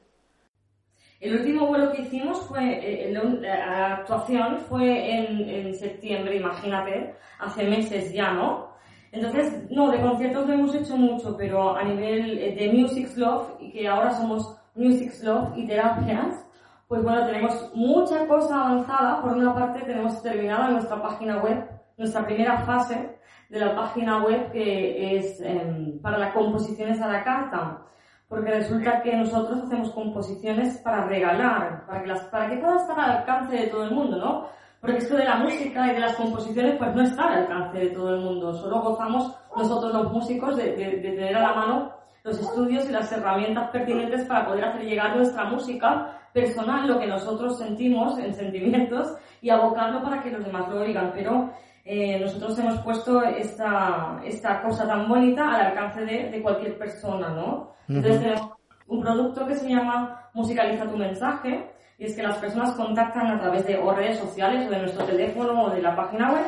El 1.25 1.37
último 1.37 1.67
vuelo 1.69 1.91
que 1.93 2.03
hicimos 2.03 2.43
fue, 2.47 2.63
eh, 2.87 3.09
el- 3.09 3.41
la 3.41 3.95
actuación 3.95 4.59
fue 4.69 4.87
en, 5.17 5.49
en 5.49 5.75
septiembre, 5.75 6.37
imagínate, 6.37 7.15
hace 7.41 7.65
meses 7.65 8.13
ya, 8.13 8.33
¿no? 8.33 8.75
Entonces, 9.11 9.65
no, 9.71 9.91
de 9.91 10.01
conciertos 10.03 10.47
no 10.47 10.53
hemos 10.53 10.75
hecho 10.75 10.97
mucho, 10.99 11.35
pero 11.37 11.77
a 11.77 11.83
nivel 11.85 12.39
eh, 12.39 12.55
de 12.55 12.73
Music's 12.73 13.17
Love, 13.17 13.57
y 13.61 13.73
que 13.73 13.89
ahora 13.89 14.11
somos 14.11 14.55
Music's 14.75 15.23
Love 15.25 15.57
y 15.57 15.67
terapias, 15.67 16.45
pues 16.89 17.03
bueno, 17.03 17.25
tenemos 17.25 17.71
mucha 17.75 18.27
cosa 18.27 18.61
avanzada. 18.61 19.23
Por 19.23 19.33
una 19.33 19.55
parte, 19.55 19.81
tenemos 19.87 20.23
terminada 20.23 20.69
nuestra 20.69 21.01
página 21.01 21.39
web, 21.43 21.65
nuestra 21.97 22.27
primera 22.27 22.59
fase 22.67 23.17
de 23.49 23.61
la 23.61 23.75
página 23.75 24.23
web 24.23 24.53
que 24.53 25.17
es 25.17 25.41
em, 25.41 25.99
para 26.03 26.19
las 26.19 26.35
composiciones 26.35 27.01
a 27.01 27.09
la 27.09 27.25
carta. 27.25 27.81
Porque 28.29 28.51
resulta 28.51 29.03
que 29.03 29.17
nosotros 29.17 29.63
hacemos 29.63 29.91
composiciones 29.91 30.79
para 30.79 31.07
regalar, 31.07 31.87
para 31.87 32.03
que, 32.03 32.07
las, 32.09 32.21
para 32.25 32.49
que 32.49 32.57
pueda 32.57 32.77
estar 32.77 32.99
al 32.99 33.19
alcance 33.19 33.57
de 33.57 33.67
todo 33.67 33.85
el 33.85 33.91
mundo, 33.91 34.17
¿no? 34.17 34.47
Porque 34.81 34.99
esto 34.99 35.17
de 35.17 35.25
la 35.25 35.37
música 35.37 35.87
y 35.87 35.95
de 35.95 36.01
las 36.01 36.15
composiciones 36.17 36.77
pues 36.77 36.95
no 36.95 37.03
está 37.03 37.25
al 37.25 37.43
alcance 37.43 37.79
de 37.79 37.91
todo 37.91 38.15
el 38.15 38.21
mundo. 38.21 38.53
Solo 38.55 38.83
gozamos 38.83 39.35
nosotros 39.57 39.93
los 39.95 40.13
músicos 40.13 40.57
de, 40.57 40.73
de, 40.77 40.91
de 40.97 41.11
tener 41.11 41.37
a 41.37 41.41
la 41.41 41.55
mano 41.55 41.93
los 42.25 42.39
estudios 42.39 42.89
y 42.89 42.93
las 42.93 43.13
herramientas 43.13 43.71
pertinentes 43.71 44.27
para 44.27 44.47
poder 44.47 44.65
hacer 44.65 44.83
llegar 44.83 45.15
nuestra 45.15 45.45
música 45.45 46.19
personal, 46.33 46.89
lo 46.89 46.99
que 46.99 47.07
nosotros 47.07 47.59
sentimos 47.59 48.19
en 48.19 48.35
sentimientos 48.35 49.15
y 49.41 49.51
abocarlo 49.51 50.03
para 50.03 50.23
que 50.23 50.31
los 50.31 50.45
demás 50.45 50.69
lo 50.69 50.81
oigan. 50.81 51.13
Pero 51.15 51.51
eh, 51.85 52.19
nosotros 52.21 52.59
hemos 52.59 52.79
puesto 52.81 53.23
esta, 53.23 54.21
esta 54.25 54.63
cosa 54.63 54.87
tan 54.87 55.09
bonita 55.09 55.55
al 55.55 55.67
alcance 55.67 56.01
de, 56.01 56.31
de 56.31 56.43
cualquier 56.43 56.79
persona, 56.79 57.29
¿no? 57.31 57.75
Entonces 57.89 58.21
tenemos 58.21 58.51
un 58.87 59.01
producto 59.03 59.47
que 59.47 59.55
se 59.55 59.69
llama 59.69 60.31
Musicaliza 60.35 60.87
tu 60.87 60.97
mensaje 60.97 61.71
y 61.99 62.07
es 62.07 62.17
que 62.17 62.23
las 62.23 62.39
personas 62.39 62.73
contactan 62.73 63.27
a 63.27 63.41
través 63.41 63.67
de 63.67 63.77
o 63.77 63.93
redes 63.93 64.19
sociales 64.19 64.67
o 64.67 64.71
de 64.71 64.79
nuestro 64.79 65.05
teléfono 65.05 65.65
o 65.65 65.71
de 65.71 65.83
la 65.83 65.95
página 65.95 66.33
web, 66.33 66.47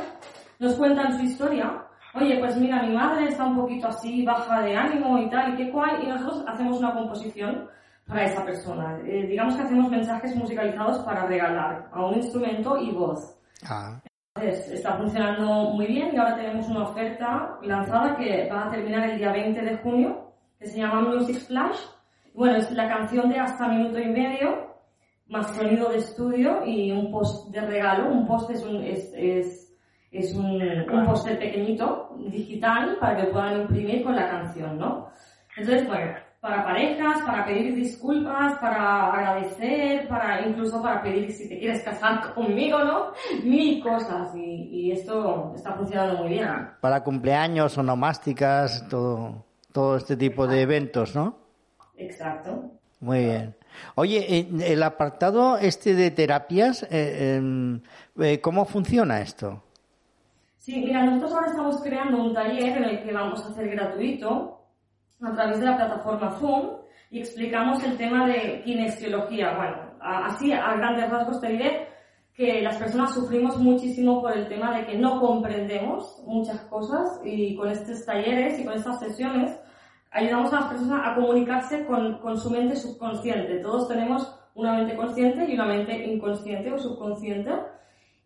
nos 0.58 0.74
cuentan 0.74 1.16
su 1.16 1.24
historia 1.24 1.86
oye, 2.16 2.38
pues 2.38 2.56
mira, 2.56 2.82
mi 2.82 2.94
madre 2.94 3.28
está 3.28 3.44
un 3.44 3.56
poquito 3.56 3.88
así, 3.88 4.24
baja 4.24 4.62
de 4.62 4.76
ánimo 4.76 5.18
y 5.18 5.28
tal, 5.30 5.54
y 5.54 5.56
qué 5.56 5.70
cual, 5.70 6.02
y 6.02 6.08
nosotros 6.08 6.44
hacemos 6.48 6.78
una 6.78 6.94
composición 6.94 7.68
para 8.06 8.24
esa 8.24 8.44
persona. 8.44 8.98
Eh, 9.04 9.26
digamos 9.26 9.56
que 9.56 9.62
hacemos 9.62 9.90
mensajes 9.90 10.34
musicalizados 10.36 10.98
para 11.04 11.26
regalar 11.26 11.88
a 11.92 12.06
un 12.06 12.14
instrumento 12.16 12.78
y 12.78 12.92
voz. 12.92 13.36
Ah, 13.68 14.00
está 14.42 14.96
funcionando 14.96 15.70
muy 15.70 15.86
bien 15.86 16.10
y 16.12 16.16
ahora 16.16 16.36
tenemos 16.36 16.68
una 16.68 16.84
oferta 16.84 17.58
lanzada 17.62 18.16
que 18.16 18.48
va 18.50 18.66
a 18.66 18.70
terminar 18.70 19.10
el 19.10 19.18
día 19.18 19.32
20 19.32 19.60
de 19.60 19.76
junio, 19.78 20.32
que 20.58 20.66
se 20.66 20.78
llama 20.78 21.02
Music 21.02 21.38
Flash. 21.46 21.78
Bueno, 22.34 22.56
es 22.56 22.70
la 22.72 22.88
canción 22.88 23.28
de 23.28 23.38
hasta 23.38 23.68
minuto 23.68 23.98
y 23.98 24.06
medio, 24.06 24.74
más 25.28 25.54
sonido 25.56 25.88
de 25.90 25.98
estudio 25.98 26.64
y 26.66 26.92
un 26.92 27.10
post 27.10 27.50
de 27.50 27.60
regalo. 27.62 28.10
Un 28.10 28.26
post 28.26 28.50
es 28.50 28.62
un, 28.62 28.82
es, 28.82 29.12
es, 29.16 29.76
es 30.10 30.34
un, 30.34 30.60
un 30.60 31.06
póster 31.06 31.38
pequeñito, 31.38 32.14
digital, 32.28 32.98
para 33.00 33.16
que 33.16 33.32
puedan 33.32 33.62
imprimir 33.62 34.04
con 34.04 34.16
la 34.16 34.28
canción, 34.28 34.78
¿no? 34.78 35.08
Entonces, 35.56 35.88
bueno, 35.88 36.14
para 36.46 36.64
parejas, 36.64 37.22
para 37.26 37.44
pedir 37.44 37.74
disculpas, 37.74 38.56
para 38.60 39.12
agradecer, 39.12 40.06
para 40.06 40.46
incluso 40.46 40.80
para 40.80 41.02
pedir 41.02 41.32
si 41.32 41.48
te 41.48 41.58
quieres 41.58 41.82
casar 41.82 42.34
conmigo, 42.34 42.78
¿no? 42.84 43.12
Mil 43.42 43.82
cosas 43.82 44.32
y, 44.36 44.68
y 44.70 44.92
esto 44.92 45.52
está 45.56 45.72
funcionando 45.72 46.22
muy 46.22 46.28
bien. 46.28 46.48
para 46.80 47.02
cumpleaños, 47.02 47.76
onomásticas, 47.76 48.88
todo, 48.88 49.44
todo 49.72 49.96
este 49.96 50.16
tipo 50.16 50.46
de 50.46 50.62
eventos, 50.62 51.16
¿no? 51.16 51.36
Exacto. 51.96 52.70
Muy 53.00 53.24
bien. 53.24 53.56
Oye, 53.96 54.38
en 54.38 54.62
el 54.62 54.82
apartado 54.84 55.58
este 55.58 55.94
de 55.94 56.12
terapias, 56.12 56.84
eh, 56.84 57.36
em, 57.36 57.80
eh, 58.20 58.40
¿cómo 58.40 58.64
funciona 58.64 59.20
esto? 59.20 59.62
Sí, 60.58 60.80
mira, 60.84 61.04
nosotros 61.04 61.32
ahora 61.32 61.46
estamos 61.48 61.82
creando 61.82 62.22
un 62.22 62.34
taller 62.34 62.76
en 62.78 62.84
el 62.84 63.02
que 63.02 63.12
vamos 63.12 63.44
a 63.44 63.48
hacer 63.48 63.68
gratuito 63.68 64.56
a 65.22 65.32
través 65.32 65.60
de 65.60 65.66
la 65.66 65.76
plataforma 65.76 66.30
Zoom 66.32 66.78
y 67.10 67.20
explicamos 67.20 67.82
el 67.84 67.96
tema 67.96 68.26
de 68.26 68.62
kinesiología. 68.64 69.56
Bueno, 69.56 69.76
así 70.00 70.52
a 70.52 70.74
grandes 70.74 71.10
rasgos 71.10 71.40
te 71.40 71.48
diré 71.48 71.88
que 72.34 72.60
las 72.60 72.76
personas 72.76 73.14
sufrimos 73.14 73.56
muchísimo 73.58 74.20
por 74.20 74.36
el 74.36 74.46
tema 74.48 74.76
de 74.76 74.84
que 74.84 74.98
no 74.98 75.20
comprendemos 75.20 76.22
muchas 76.26 76.60
cosas 76.62 77.20
y 77.24 77.56
con 77.56 77.70
estos 77.70 78.04
talleres 78.04 78.58
y 78.58 78.64
con 78.64 78.74
estas 78.74 79.00
sesiones 79.00 79.58
ayudamos 80.10 80.52
a 80.52 80.60
las 80.60 80.68
personas 80.68 81.00
a 81.04 81.14
comunicarse 81.14 81.86
con, 81.86 82.18
con 82.18 82.38
su 82.38 82.50
mente 82.50 82.76
subconsciente. 82.76 83.58
Todos 83.60 83.88
tenemos 83.88 84.38
una 84.54 84.74
mente 84.74 84.96
consciente 84.96 85.46
y 85.46 85.54
una 85.54 85.66
mente 85.66 86.06
inconsciente 86.06 86.72
o 86.72 86.78
subconsciente. 86.78 87.52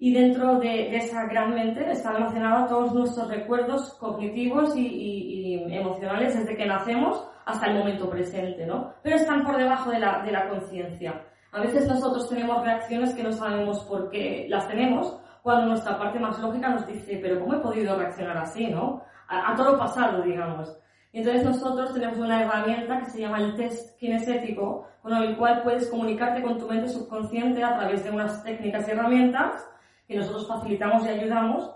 Y 0.02 0.14
dentro 0.14 0.58
de, 0.58 0.66
de 0.90 0.96
esa 0.96 1.26
gran 1.26 1.54
mente 1.54 1.88
está 1.92 2.10
almacenado 2.10 2.66
todos 2.66 2.94
nuestros 2.94 3.28
recuerdos 3.28 3.92
cognitivos 4.00 4.74
y, 4.74 4.86
y- 4.86 5.54
y 5.70 5.76
emocionales 5.76 6.36
desde 6.38 6.56
que 6.56 6.64
nacemos 6.66 7.28
hasta 7.44 7.66
el 7.66 7.78
momento 7.78 8.08
presente, 8.08 8.66
¿no? 8.66 8.94
Pero 9.02 9.16
están 9.16 9.44
por 9.44 9.58
debajo 9.58 9.90
de 9.90 9.98
la, 9.98 10.22
de 10.22 10.32
la 10.32 10.48
conciencia. 10.48 11.22
A 11.52 11.60
veces 11.60 11.86
nosotros 11.86 12.28
tenemos 12.30 12.64
reacciones 12.64 13.14
que 13.14 13.22
no 13.22 13.30
sabemos 13.32 13.80
por 13.84 14.08
qué 14.08 14.46
las 14.48 14.66
tenemos, 14.68 15.20
cuando 15.42 15.66
nuestra 15.66 15.98
parte 15.98 16.18
más 16.18 16.38
lógica 16.40 16.68
nos 16.70 16.86
dice, 16.86 17.18
pero 17.20 17.38
¿cómo 17.40 17.54
he 17.54 17.58
podido 17.60 17.96
reaccionar 17.98 18.38
así, 18.38 18.68
no? 18.68 19.02
A, 19.28 19.52
a 19.52 19.54
todo 19.54 19.78
pasado, 19.78 20.22
digamos. 20.22 20.78
Y 21.12 21.18
entonces 21.18 21.44
nosotros 21.44 21.92
tenemos 21.92 22.18
una 22.18 22.42
herramienta 22.42 23.00
que 23.00 23.06
se 23.10 23.20
llama 23.20 23.38
el 23.38 23.54
test 23.54 23.98
kinestético, 23.98 24.86
con 25.02 25.12
el 25.14 25.36
cual 25.36 25.62
puedes 25.62 25.88
comunicarte 25.90 26.40
con 26.42 26.56
tu 26.58 26.68
mente 26.68 26.88
subconsciente 26.88 27.62
a 27.64 27.76
través 27.76 28.02
de 28.04 28.10
unas 28.10 28.42
técnicas 28.44 28.86
y 28.88 28.92
herramientas 28.92 29.66
que 30.10 30.16
nosotros 30.16 30.48
facilitamos 30.48 31.06
y 31.06 31.08
ayudamos 31.08 31.70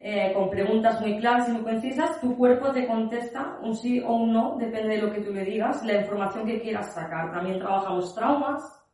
eh, 0.00 0.32
con 0.34 0.50
preguntas 0.50 1.00
muy 1.00 1.18
claras 1.18 1.48
y 1.48 1.52
muy 1.52 1.62
concisas. 1.62 2.20
Tu 2.20 2.36
cuerpo 2.36 2.72
te 2.72 2.84
contesta 2.84 3.58
un 3.62 3.76
sí 3.76 4.00
o 4.00 4.12
un 4.12 4.32
no, 4.32 4.56
depende 4.58 4.96
de 4.96 5.02
lo 5.02 5.12
que 5.12 5.20
tú 5.20 5.32
le 5.32 5.44
digas, 5.44 5.84
la 5.84 6.00
información 6.00 6.46
que 6.46 6.60
quieras 6.60 6.92
sacar. 6.92 7.30
También 7.30 7.60
trabajamos 7.60 8.12
traumas 8.12 8.84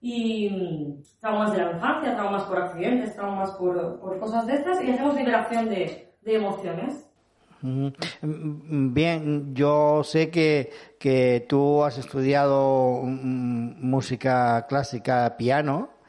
y 0.00 0.48
mm, 0.48 1.20
traumas 1.20 1.52
de 1.52 1.58
la 1.58 1.72
infancia, 1.72 2.14
traumas 2.14 2.44
por 2.44 2.62
accidentes, 2.62 3.14
traumas 3.14 3.50
por, 3.52 4.00
por 4.00 4.18
cosas 4.18 4.46
de 4.46 4.54
estas 4.54 4.82
y 4.82 4.90
hacemos 4.90 5.14
liberación 5.14 5.68
de, 5.68 6.14
de 6.22 6.34
emociones. 6.34 7.06
Mm, 7.60 8.94
Bien, 8.94 9.54
yo 9.54 10.02
sé 10.02 10.30
que, 10.30 10.70
que 10.98 11.44
tú 11.46 11.84
has 11.84 11.98
estudiado 11.98 13.02
mm, 13.04 13.86
música 13.86 14.66
clásica, 14.66 15.36
piano, 15.36 15.99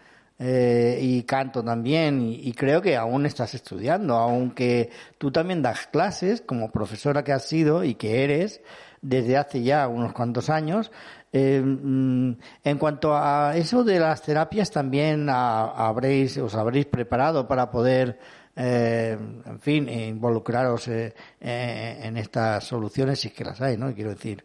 eh, 0.44 0.98
y 1.00 1.22
canto 1.22 1.64
también, 1.64 2.20
y, 2.22 2.52
creo 2.54 2.82
que 2.82 2.98
aún 2.98 3.28
estás 3.28 3.54
estudiando, 3.54 4.16
aunque 4.16 4.90
tú 5.20 5.30
también 5.32 5.62
das 5.62 5.86
clases 5.86 6.42
como 6.42 6.72
profesora 6.72 7.24
que 7.24 7.32
has 7.32 7.46
sido 7.46 7.84
y 7.84 7.94
que 7.94 8.24
eres 8.24 8.60
desde 9.04 9.38
hace 9.38 9.62
ya 9.62 9.88
unos 9.88 10.14
cuantos 10.14 10.50
años. 10.50 10.92
Eh, 11.32 11.62
mm, 11.64 12.32
en 12.64 12.78
cuanto 12.80 13.16
a 13.16 13.54
eso 13.56 13.84
de 13.84 14.00
las 14.00 14.24
terapias, 14.24 14.72
también 14.72 15.30
a- 15.30 15.66
habréis, 15.88 16.38
os 16.40 16.56
habréis 16.56 16.88
preparado 16.88 17.48
para 17.48 17.70
poder 17.70 18.18
eh, 18.56 19.18
en 19.46 19.60
fin, 19.62 19.88
involucraros 19.88 20.88
eh, 20.90 21.14
en 21.40 22.18
estas 22.18 22.66
soluciones 22.66 23.20
si 23.20 23.30
es 23.30 23.34
que 23.34 23.46
las 23.46 23.62
hay, 23.62 23.78
¿no? 23.78 23.94
Quiero 23.94 24.10
decir, 24.10 24.44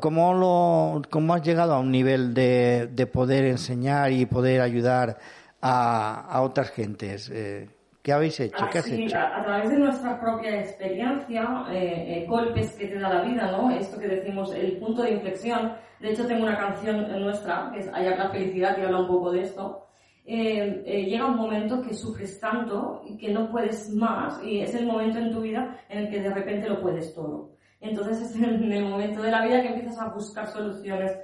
¿cómo, 0.00 0.34
lo, 0.34 1.02
cómo 1.10 1.34
has 1.34 1.42
llegado 1.42 1.74
a 1.74 1.80
un 1.80 1.90
nivel 1.90 2.34
de, 2.34 2.88
de 2.92 3.06
poder 3.06 3.44
enseñar 3.44 4.12
y 4.12 4.26
poder 4.26 4.60
ayudar 4.60 5.18
a, 5.60 6.20
a 6.28 6.42
otras 6.42 6.70
gentes? 6.70 7.30
Eh, 7.32 7.68
¿Qué 8.02 8.12
habéis 8.12 8.40
hecho? 8.40 8.66
¿Qué 8.72 8.78
has 8.78 8.88
hecho? 8.90 9.18
a, 9.18 9.38
a 9.38 9.44
través 9.44 9.70
de 9.70 9.78
nuestra 9.78 10.18
propia 10.20 10.60
experiencia, 10.60 11.64
eh, 11.70 12.22
eh, 12.22 12.26
golpes 12.26 12.72
que 12.72 12.86
te 12.86 12.98
da 12.98 13.08
la 13.08 13.22
vida, 13.22 13.50
¿no? 13.52 13.70
Esto 13.70 13.98
que 13.98 14.08
decimos, 14.08 14.52
el 14.54 14.78
punto 14.78 15.02
de 15.02 15.12
inflexión. 15.12 15.74
De 16.00 16.12
hecho, 16.12 16.26
tengo 16.26 16.44
una 16.44 16.56
canción 16.56 17.06
nuestra, 17.20 17.70
que 17.72 17.80
es 17.80 17.92
Hallar 17.92 18.18
la 18.18 18.30
felicidad, 18.30 18.76
que 18.76 18.82
habla 18.82 19.00
un 19.00 19.08
poco 19.08 19.32
de 19.32 19.42
esto. 19.42 19.84
Eh, 20.24 20.82
eh, 20.84 21.04
llega 21.04 21.24
un 21.26 21.36
momento 21.36 21.80
que 21.80 21.94
sufres 21.94 22.38
tanto 22.38 23.02
y 23.06 23.16
que 23.16 23.32
no 23.32 23.50
puedes 23.50 23.90
más, 23.94 24.38
y 24.44 24.60
es 24.60 24.74
el 24.74 24.86
momento 24.86 25.18
en 25.18 25.32
tu 25.32 25.40
vida 25.40 25.80
en 25.88 26.00
el 26.00 26.10
que 26.10 26.20
de 26.20 26.32
repente 26.32 26.68
lo 26.68 26.82
puedes 26.82 27.14
todo. 27.14 27.57
Entonces 27.80 28.20
es 28.30 28.36
en 28.36 28.72
el 28.72 28.84
momento 28.84 29.22
de 29.22 29.30
la 29.30 29.42
vida 29.42 29.62
que 29.62 29.68
empiezas 29.68 29.98
a 29.98 30.08
buscar 30.08 30.46
soluciones. 30.48 31.16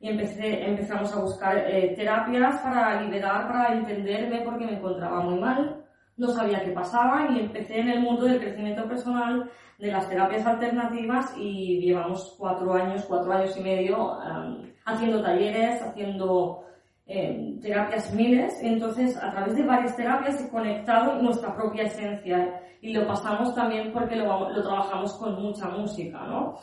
Y 0.00 0.08
empecé, 0.08 0.64
empezamos 0.64 1.14
a 1.14 1.20
buscar 1.20 1.58
eh, 1.58 1.94
terapias 1.94 2.60
para 2.60 3.00
liberar, 3.02 3.46
para 3.46 3.72
entenderme 3.72 4.40
porque 4.40 4.66
me 4.66 4.78
encontraba 4.78 5.20
muy 5.20 5.38
mal, 5.38 5.84
no 6.16 6.28
sabía 6.28 6.64
qué 6.64 6.72
pasaba 6.72 7.28
y 7.30 7.38
empecé 7.38 7.78
en 7.78 7.88
el 7.88 8.00
mundo 8.00 8.24
del 8.26 8.40
crecimiento 8.40 8.88
personal, 8.88 9.48
de 9.78 9.92
las 9.92 10.08
terapias 10.08 10.46
alternativas 10.46 11.34
y 11.36 11.80
llevamos 11.80 12.34
cuatro 12.38 12.74
años, 12.74 13.04
cuatro 13.06 13.32
años 13.32 13.56
y 13.56 13.62
medio 13.62 14.12
um, 14.12 14.62
haciendo 14.84 15.22
talleres, 15.22 15.82
haciendo 15.82 16.64
eh, 17.12 17.58
terapias 17.60 18.12
miles, 18.14 18.58
entonces 18.62 19.16
a 19.16 19.30
través 19.30 19.54
de 19.54 19.64
varias 19.64 19.94
terapias 19.96 20.42
he 20.42 20.48
conectado 20.48 21.20
nuestra 21.20 21.54
propia 21.54 21.84
esencia 21.84 22.60
y 22.80 22.94
lo 22.94 23.06
pasamos 23.06 23.54
también 23.54 23.92
porque 23.92 24.16
lo, 24.16 24.48
lo 24.50 24.62
trabajamos 24.62 25.12
con 25.18 25.40
mucha 25.40 25.68
música, 25.68 26.24
¿no? 26.26 26.56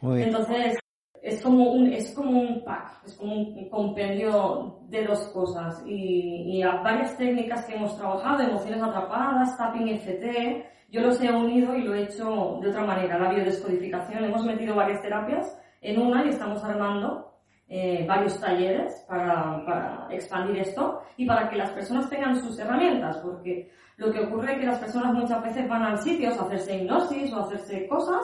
Muy 0.00 0.16
bien. 0.16 0.28
Entonces, 0.28 0.78
es 1.22 1.40
como 1.42 1.72
un, 1.72 1.92
es 1.92 2.12
como 2.14 2.40
un 2.40 2.64
pack, 2.64 3.04
es 3.06 3.14
como 3.16 3.34
un 3.34 3.68
compendio 3.68 4.80
de 4.88 5.04
dos 5.04 5.28
cosas. 5.28 5.82
Y, 5.86 6.56
y 6.56 6.62
a 6.62 6.76
varias 6.82 7.16
técnicas 7.16 7.64
que 7.64 7.76
hemos 7.76 7.96
trabajado, 7.96 8.42
emociones 8.42 8.82
atrapadas, 8.82 9.56
tapping 9.56 9.88
FT, 9.88 10.66
yo 10.90 11.00
los 11.00 11.20
he 11.22 11.30
unido 11.30 11.76
y 11.76 11.82
lo 11.82 11.94
he 11.94 12.04
hecho 12.04 12.58
de 12.60 12.70
otra 12.70 12.84
manera, 12.84 13.18
la 13.18 13.30
biodescodificación. 13.30 14.24
Hemos 14.24 14.44
metido 14.44 14.74
varias 14.74 15.00
terapias 15.00 15.56
en 15.80 16.00
una 16.00 16.24
y 16.24 16.30
estamos 16.30 16.62
armando 16.64 17.31
eh, 17.74 18.04
varios 18.06 18.38
talleres 18.38 19.04
para, 19.08 19.64
para 19.64 20.06
expandir 20.10 20.58
esto 20.58 21.00
y 21.16 21.24
para 21.26 21.48
que 21.48 21.56
las 21.56 21.70
personas 21.70 22.10
tengan 22.10 22.36
sus 22.36 22.58
herramientas, 22.58 23.16
porque 23.18 23.70
lo 23.96 24.12
que 24.12 24.20
ocurre 24.20 24.52
es 24.52 24.58
que 24.60 24.66
las 24.66 24.78
personas 24.78 25.14
muchas 25.14 25.42
veces 25.42 25.66
van 25.68 25.82
a 25.84 25.96
sitios 25.96 26.38
a 26.38 26.42
hacerse 26.42 26.76
hipnosis 26.76 27.32
o 27.32 27.36
a 27.38 27.42
hacerse 27.44 27.88
cosas 27.88 28.22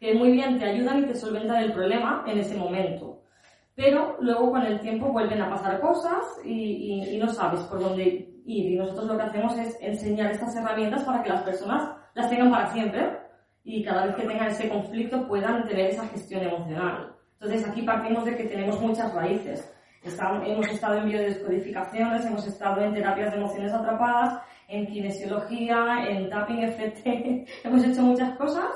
que 0.00 0.14
muy 0.14 0.32
bien 0.32 0.58
te 0.58 0.64
ayudan 0.64 0.98
y 0.98 1.06
te 1.06 1.14
solventan 1.14 1.62
el 1.62 1.72
problema 1.72 2.24
en 2.26 2.38
ese 2.38 2.56
momento. 2.56 3.22
Pero 3.76 4.16
luego 4.20 4.50
con 4.50 4.62
el 4.62 4.80
tiempo 4.80 5.12
vuelven 5.12 5.40
a 5.42 5.50
pasar 5.50 5.80
cosas 5.80 6.22
y, 6.44 6.50
y- 6.52 7.14
y 7.14 7.18
no 7.18 7.28
sabes 7.28 7.60
por 7.62 7.78
dónde 7.80 8.02
ir. 8.04 8.42
Y 8.46 8.76
nosotros 8.76 9.06
lo 9.06 9.16
que 9.16 9.22
hacemos 9.24 9.56
es 9.58 9.76
enseñar 9.80 10.32
estas 10.32 10.56
herramientas 10.56 11.04
para 11.04 11.22
que 11.22 11.28
las 11.28 11.42
personas 11.42 11.88
las 12.14 12.28
tengan 12.30 12.50
para 12.50 12.66
siempre 12.72 13.18
y 13.62 13.84
cada 13.84 14.06
vez 14.06 14.16
que 14.16 14.22
tengan 14.26 14.48
ese 14.48 14.68
conflicto 14.68 15.28
puedan 15.28 15.66
tener 15.68 15.90
esa 15.90 16.06
gestión 16.08 16.42
emocional. 16.42 17.14
Entonces 17.40 17.68
aquí 17.68 17.82
partimos 17.82 18.24
de 18.24 18.36
que 18.36 18.44
tenemos 18.44 18.80
muchas 18.80 19.12
raíces. 19.14 19.72
Está- 20.02 20.40
hemos 20.46 20.66
estado 20.68 20.98
en 20.98 21.08
biodescodificaciones, 21.08 22.24
hemos 22.24 22.46
estado 22.46 22.82
en 22.82 22.94
terapias 22.94 23.32
de 23.32 23.38
emociones 23.38 23.72
atrapadas, 23.72 24.40
en 24.68 24.86
kinesiología, 24.86 26.06
en 26.08 26.28
tapping 26.30 26.62
FT, 26.68 27.46
hemos 27.64 27.84
hecho 27.84 28.02
muchas 28.02 28.36
cosas 28.36 28.66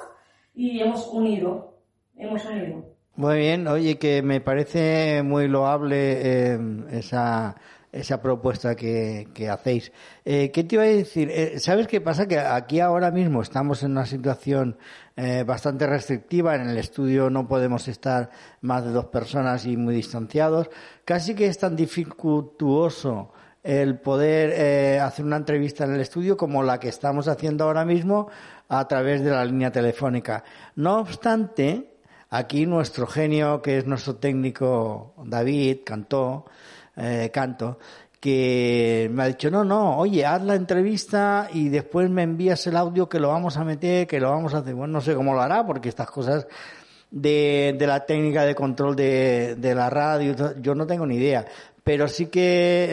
y 0.54 0.80
hemos 0.80 1.06
unido, 1.08 1.78
hemos 2.16 2.44
unido. 2.44 2.84
Muy 3.14 3.38
bien, 3.38 3.68
oye, 3.68 3.98
que 3.98 4.22
me 4.22 4.40
parece 4.40 5.22
muy 5.22 5.46
loable 5.46 6.54
eh, 6.54 6.58
esa, 6.92 7.54
esa 7.92 8.22
propuesta 8.22 8.74
que, 8.74 9.48
hacéis. 9.50 9.92
Eh, 10.24 10.50
¿Qué 10.50 10.64
te 10.64 10.76
iba 10.76 10.84
a 10.84 10.86
decir? 10.86 11.30
Eh, 11.30 11.60
¿Sabes 11.60 11.86
qué 11.86 12.00
pasa? 12.00 12.26
Que 12.26 12.38
aquí 12.38 12.80
ahora 12.80 13.10
mismo 13.10 13.42
estamos 13.42 13.82
en 13.82 13.92
una 13.92 14.06
situación 14.06 14.78
eh, 15.14 15.44
bastante 15.46 15.86
restrictiva. 15.86 16.54
En 16.54 16.70
el 16.70 16.78
estudio 16.78 17.28
no 17.28 17.46
podemos 17.46 17.86
estar 17.88 18.30
más 18.62 18.84
de 18.84 18.92
dos 18.92 19.06
personas 19.06 19.66
y 19.66 19.76
muy 19.76 19.94
distanciados. 19.94 20.70
Casi 21.04 21.34
que 21.34 21.46
es 21.46 21.58
tan 21.58 21.76
dificultuoso 21.76 23.32
el 23.62 24.00
poder 24.00 25.00
hacer 25.00 25.24
una 25.24 25.36
entrevista 25.36 25.84
en 25.84 25.94
el 25.94 26.00
estudio 26.00 26.36
como 26.36 26.64
la 26.64 26.80
que 26.80 26.88
estamos 26.88 27.28
haciendo 27.28 27.64
ahora 27.64 27.84
mismo 27.84 28.28
a 28.68 28.88
través 28.88 29.22
de 29.22 29.30
la 29.30 29.44
línea 29.44 29.70
telefónica. 29.70 30.42
No 30.74 30.98
obstante, 30.98 31.92
Aquí 32.34 32.64
nuestro 32.64 33.06
genio, 33.06 33.60
que 33.60 33.76
es 33.76 33.86
nuestro 33.86 34.16
técnico 34.16 35.12
David, 35.22 35.80
cantó, 35.84 36.46
eh, 36.96 37.30
canto, 37.32 37.78
que 38.20 39.08
me 39.12 39.24
ha 39.24 39.26
dicho, 39.26 39.50
no, 39.50 39.64
no, 39.64 39.98
oye, 39.98 40.24
haz 40.24 40.42
la 40.42 40.54
entrevista 40.54 41.48
y 41.52 41.68
después 41.68 42.08
me 42.08 42.22
envías 42.22 42.66
el 42.66 42.76
audio 42.76 43.08
que 43.08 43.18
lo 43.18 43.28
vamos 43.28 43.56
a 43.56 43.64
meter, 43.64 44.06
que 44.06 44.20
lo 44.20 44.30
vamos 44.30 44.54
a 44.54 44.58
hacer. 44.58 44.74
Bueno, 44.74 44.92
no 44.94 45.00
sé 45.00 45.14
cómo 45.14 45.34
lo 45.34 45.42
hará, 45.42 45.66
porque 45.66 45.88
estas 45.88 46.10
cosas 46.10 46.46
de, 47.10 47.74
de 47.78 47.86
la 47.86 48.06
técnica 48.06 48.44
de 48.44 48.54
control 48.54 48.94
de, 48.96 49.56
de 49.56 49.74
la 49.74 49.90
radio, 49.90 50.34
yo 50.60 50.74
no 50.74 50.86
tengo 50.86 51.04
ni 51.06 51.16
idea. 51.16 51.44
Pero 51.84 52.06
sí 52.06 52.26
que 52.26 52.86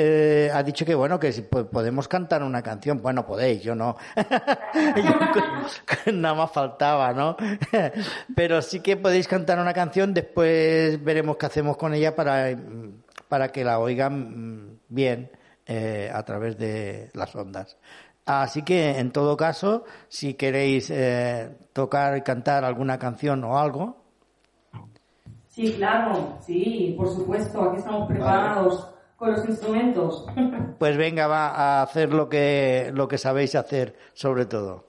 eh, 0.47 0.51
ha 0.51 0.63
dicho 0.63 0.83
que 0.83 0.95
bueno, 0.95 1.19
que 1.19 1.31
si 1.31 1.43
po- 1.43 1.67
podemos 1.67 2.07
cantar 2.07 2.41
una 2.41 2.63
canción. 2.63 2.99
Bueno, 3.03 3.23
podéis, 3.23 3.61
yo 3.61 3.75
no. 3.75 3.95
Nada 6.11 6.33
más 6.35 6.51
faltaba, 6.51 7.13
¿no? 7.13 7.37
Pero 8.35 8.61
sí 8.63 8.79
que 8.79 8.97
podéis 8.97 9.27
cantar 9.27 9.59
una 9.59 9.73
canción, 9.73 10.11
después 10.13 11.03
veremos 11.03 11.37
qué 11.37 11.45
hacemos 11.45 11.77
con 11.77 11.93
ella 11.93 12.15
para, 12.15 12.49
mm, 12.55 13.03
para 13.29 13.53
que 13.53 13.63
la 13.63 13.79
oigan 13.79 14.65
mm, 14.65 14.79
bien 14.89 15.31
eh, 15.65 16.11
a 16.13 16.23
través 16.23 16.57
de 16.57 17.09
las 17.13 17.33
ondas. 17.35 17.77
Así 18.25 18.63
que, 18.63 18.99
en 18.99 19.11
todo 19.11 19.37
caso, 19.37 19.85
si 20.07 20.33
queréis 20.33 20.89
eh, 20.91 21.57
tocar 21.73 22.17
y 22.17 22.21
cantar 22.21 22.65
alguna 22.65 22.99
canción 22.99 23.43
o 23.43 23.57
algo, 23.57 23.99
Sí, 25.59 25.73
claro, 25.73 26.37
sí, 26.39 26.93
por 26.95 27.09
supuesto, 27.09 27.61
aquí 27.61 27.79
estamos 27.79 28.07
preparados 28.07 28.87
con 29.17 29.31
los 29.33 29.45
instrumentos. 29.45 30.25
pues 30.79 30.95
venga, 30.95 31.27
va 31.27 31.47
a 31.47 31.81
hacer 31.81 32.13
lo 32.13 32.29
que, 32.29 32.91
lo 32.93 33.09
que 33.09 33.17
sabéis 33.17 33.55
hacer, 33.55 33.93
sobre 34.13 34.45
todo. 34.45 34.85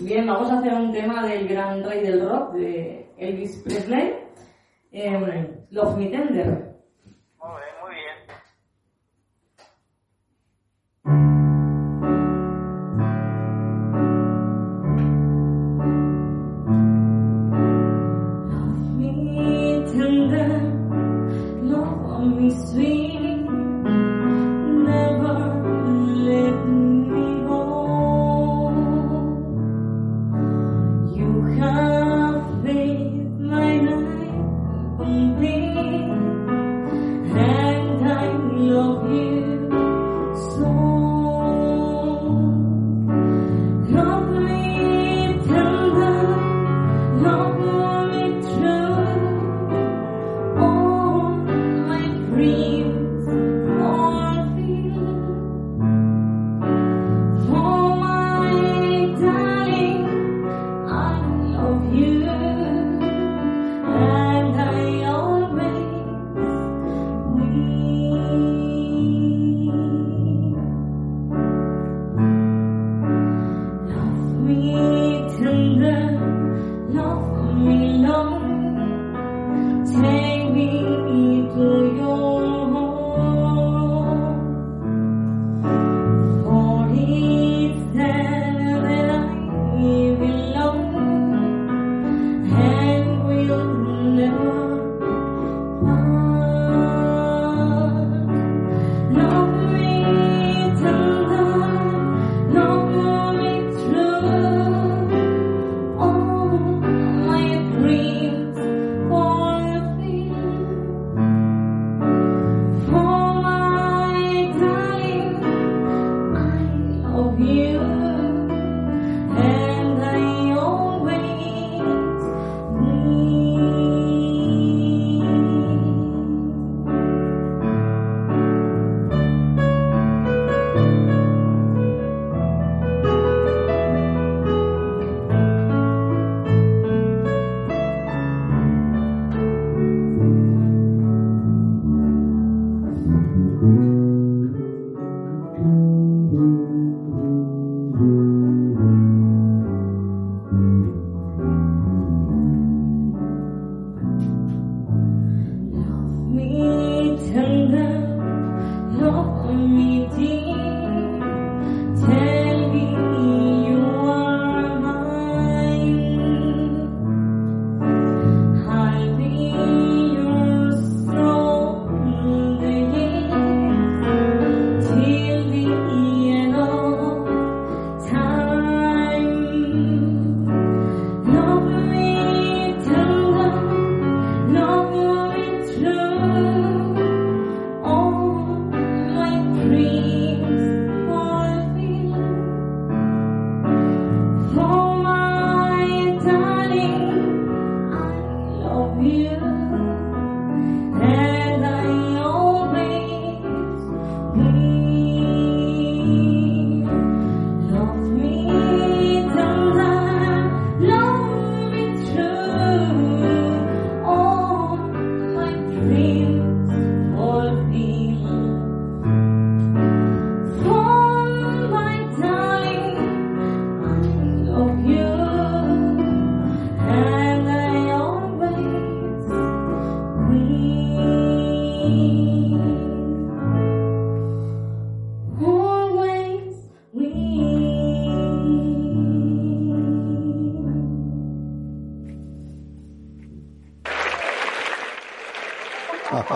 Bien, 0.00 0.26
vamos 0.26 0.50
a 0.50 0.58
hacer 0.58 0.74
un 0.74 0.92
tema 0.92 1.26
del 1.26 1.48
gran 1.48 1.82
rey 1.82 2.02
del 2.02 2.28
rock, 2.28 2.52
de 2.52 3.14
Elvis 3.16 3.62
Presley, 3.64 4.14
em, 4.92 5.64
Love 5.70 5.96
Me 5.96 6.06
Tender. 6.08 6.73
Muy 7.46 7.94
bien. 7.94 8.16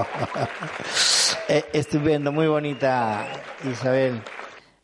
estupendo, 1.72 2.32
muy 2.32 2.46
bonita, 2.46 3.26
Isabel. 3.70 4.20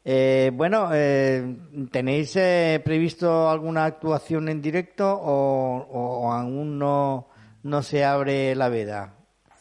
Eh, 0.04 0.50
bueno, 0.52 0.90
eh, 0.92 1.56
¿tenéis 1.90 2.36
eh, 2.36 2.80
previsto 2.84 3.48
alguna 3.48 3.86
actuación 3.86 4.48
en 4.48 4.60
directo 4.60 5.10
o, 5.10 5.86
o 5.90 6.32
aún 6.32 6.78
no, 6.78 7.28
no 7.62 7.82
se 7.82 8.04
abre 8.04 8.54
la 8.54 8.68
veda? 8.68 9.14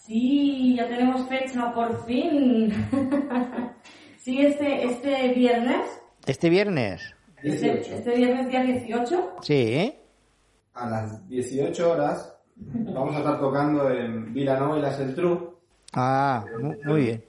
Sí, 0.06 0.76
ya 0.76 0.88
tenemos 0.88 1.28
fecha 1.30 1.74
por 1.74 2.06
fin. 2.06 2.74
sí, 4.18 4.46
este, 4.46 4.84
este 4.84 5.30
viernes. 5.30 6.02
¿Este 6.26 6.50
viernes? 6.50 7.16
Este, 7.42 7.72
18. 7.72 7.96
este 7.96 8.16
viernes 8.16 8.50
día 8.50 8.64
18. 8.64 9.36
Sí. 9.42 9.96
A 10.74 10.90
las 10.90 11.28
18 11.30 11.90
horas 11.90 12.33
vamos 12.56 13.16
a 13.16 13.20
estar 13.20 13.40
tocando 13.40 13.90
en 13.90 14.34
Vilanova 14.34 14.78
y 14.78 14.82
la 14.82 14.92
Geltrú, 14.92 15.54
Ah, 15.94 16.46
mu- 16.60 16.76
muy 16.86 17.02
bien. 17.02 17.24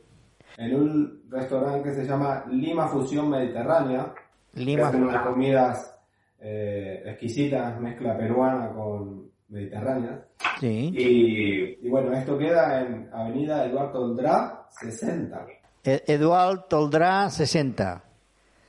en 0.56 0.74
un 0.74 1.22
restaurante 1.30 1.82
que 1.88 1.94
se 1.94 2.04
llama 2.06 2.44
Lima 2.50 2.88
Fusión 2.88 3.28
Mediterránea. 3.30 4.12
que 4.54 4.60
Lima. 4.60 4.88
hacen 4.88 5.02
unas 5.02 5.26
comidas 5.26 5.96
eh, 6.40 7.02
exquisitas, 7.06 7.80
mezcla 7.80 8.16
peruana 8.16 8.68
con 8.70 9.24
mediterránea. 9.48 10.24
Sí. 10.60 10.92
Y, 10.94 11.87
y 11.87 11.88
bueno, 11.90 12.12
esto 12.12 12.38
queda 12.38 12.80
en 12.82 13.08
Avenida 13.12 13.64
Eduardo 13.66 14.02
Oldrá, 14.02 14.66
60. 14.70 15.46
E- 15.82 16.04
Eduard 16.06 16.66
Toldrá 16.68 17.28
60. 17.30 18.04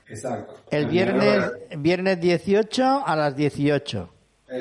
Exacto. 0.07 0.55
El 0.71 0.87
viernes, 0.87 1.51
viernes 1.77 2.19
18 2.19 3.03
a 3.05 3.15
las 3.15 3.35
18. 3.35 4.09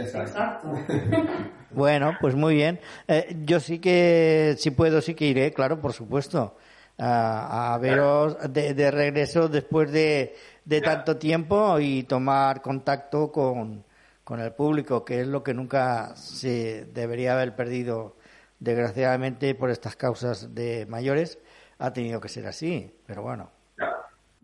Exacto. 0.01 0.69
Bueno, 1.75 2.17
pues 2.21 2.37
muy 2.37 2.55
bien. 2.55 2.79
Eh, 3.09 3.37
yo 3.45 3.59
sí 3.59 3.81
que, 3.81 4.55
si 4.59 4.71
puedo, 4.71 5.01
sí 5.01 5.15
que 5.15 5.27
iré, 5.27 5.53
claro, 5.53 5.81
por 5.81 5.93
supuesto. 5.93 6.57
A, 6.99 7.75
a 7.75 7.79
veros 7.79 8.37
de, 8.53 8.75
de 8.75 8.91
regreso 8.93 9.49
después 9.49 9.91
de, 9.91 10.37
de 10.65 10.81
tanto 10.81 11.17
tiempo 11.17 11.81
y 11.81 12.05
tomar 12.05 12.63
contacto 12.63 13.33
con, 13.33 13.85
con 14.23 14.39
el 14.39 14.53
público, 14.53 15.05
que 15.05 15.23
es 15.23 15.27
lo 15.27 15.43
que 15.43 15.53
nunca 15.53 16.15
se 16.15 16.85
debería 16.95 17.33
haber 17.33 17.57
perdido, 17.57 18.15
desgraciadamente, 18.61 19.57
por 19.57 19.71
estas 19.71 19.97
causas 19.97 20.55
de 20.55 20.87
mayores. 20.87 21.39
Ha 21.81 21.93
tenido 21.93 22.21
que 22.21 22.29
ser 22.29 22.47
así, 22.47 22.89
pero 23.05 23.23
bueno. 23.23 23.51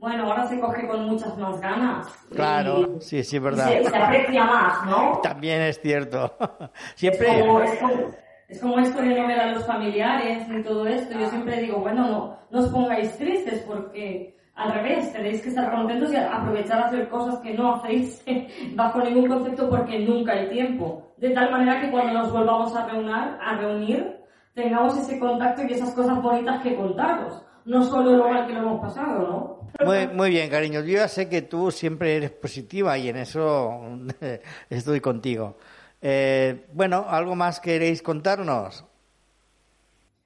Bueno, 0.00 0.24
ahora 0.24 0.46
se 0.48 0.58
coge 0.58 0.88
con 0.88 1.04
muchas 1.06 1.36
más 1.36 1.60
ganas. 1.60 2.06
Claro, 2.34 2.96
Y- 2.96 3.00
sí, 3.02 3.08
sí, 3.10 3.18
es 3.18 3.32
y 3.34 3.38
verdad. 3.38 3.68
se, 3.68 3.84
se 3.84 3.96
aprecia 3.96 4.44
más, 4.44 4.86
¿no? 4.86 5.20
También 5.22 5.60
es 5.62 5.78
cierto. 5.80 6.34
Es 6.72 6.98
Siempre. 6.98 7.28
como, 7.40 7.60
es, 7.60 7.78
como, 7.78 7.92
es 8.48 8.60
como 8.60 8.78
esto 8.78 9.02
de 9.02 9.14
no 9.20 9.26
ver 9.28 9.40
a 9.40 9.52
los 9.52 9.66
familiares 9.66 10.48
ni 10.48 10.62
todo 10.62 10.86
esto. 10.86 11.18
Yo 11.18 11.28
siempre 11.28 11.60
digo, 11.60 11.78
bueno, 11.80 12.06
no, 12.08 12.36
no 12.50 12.58
os 12.60 12.68
pongáis 12.68 13.16
tristes 13.18 13.60
porque 13.66 14.36
al 14.54 14.72
revés, 14.72 15.12
tenéis 15.12 15.40
que 15.42 15.50
estar 15.50 15.70
contentos 15.70 16.12
y 16.12 16.16
aprovechar 16.16 16.80
a 16.82 16.86
hacer 16.86 17.08
cosas 17.08 17.38
que 17.40 17.54
no 17.54 17.74
hacéis 17.76 18.22
bajo 18.74 19.00
ningún 19.00 19.28
concepto 19.28 19.68
porque 19.70 19.98
nunca 20.00 20.32
hay 20.32 20.48
tiempo. 20.50 21.12
De 21.18 21.30
tal 21.30 21.50
manera 21.50 21.80
que 21.80 21.90
cuando 21.90 22.14
nos 22.14 22.32
volvamos 22.32 22.74
a 22.74 22.86
reunir, 22.86 23.12
a 23.14 23.56
reunir 23.58 24.16
tengamos 24.54 24.96
ese 24.98 25.18
contacto 25.18 25.62
y 25.62 25.72
esas 25.72 25.94
cosas 25.94 26.20
bonitas 26.22 26.62
que 26.62 26.74
contaros. 26.74 27.42
No 27.70 27.84
solo 27.84 28.16
lo 28.16 28.28
mal 28.28 28.46
que 28.48 28.52
lo 28.54 28.58
hemos 28.60 28.80
pasado, 28.80 29.18
¿no? 29.78 29.86
Muy, 29.86 30.08
muy 30.08 30.30
bien, 30.30 30.50
cariño. 30.50 30.80
Yo 30.80 30.94
ya 30.98 31.06
sé 31.06 31.28
que 31.28 31.42
tú 31.42 31.70
siempre 31.70 32.16
eres 32.16 32.32
positiva 32.32 32.98
y 32.98 33.08
en 33.08 33.16
eso 33.16 33.80
estoy 34.70 35.00
contigo. 35.00 35.56
Eh, 36.02 36.66
bueno, 36.72 37.04
¿algo 37.08 37.36
más 37.36 37.60
queréis 37.60 38.02
contarnos? 38.02 38.84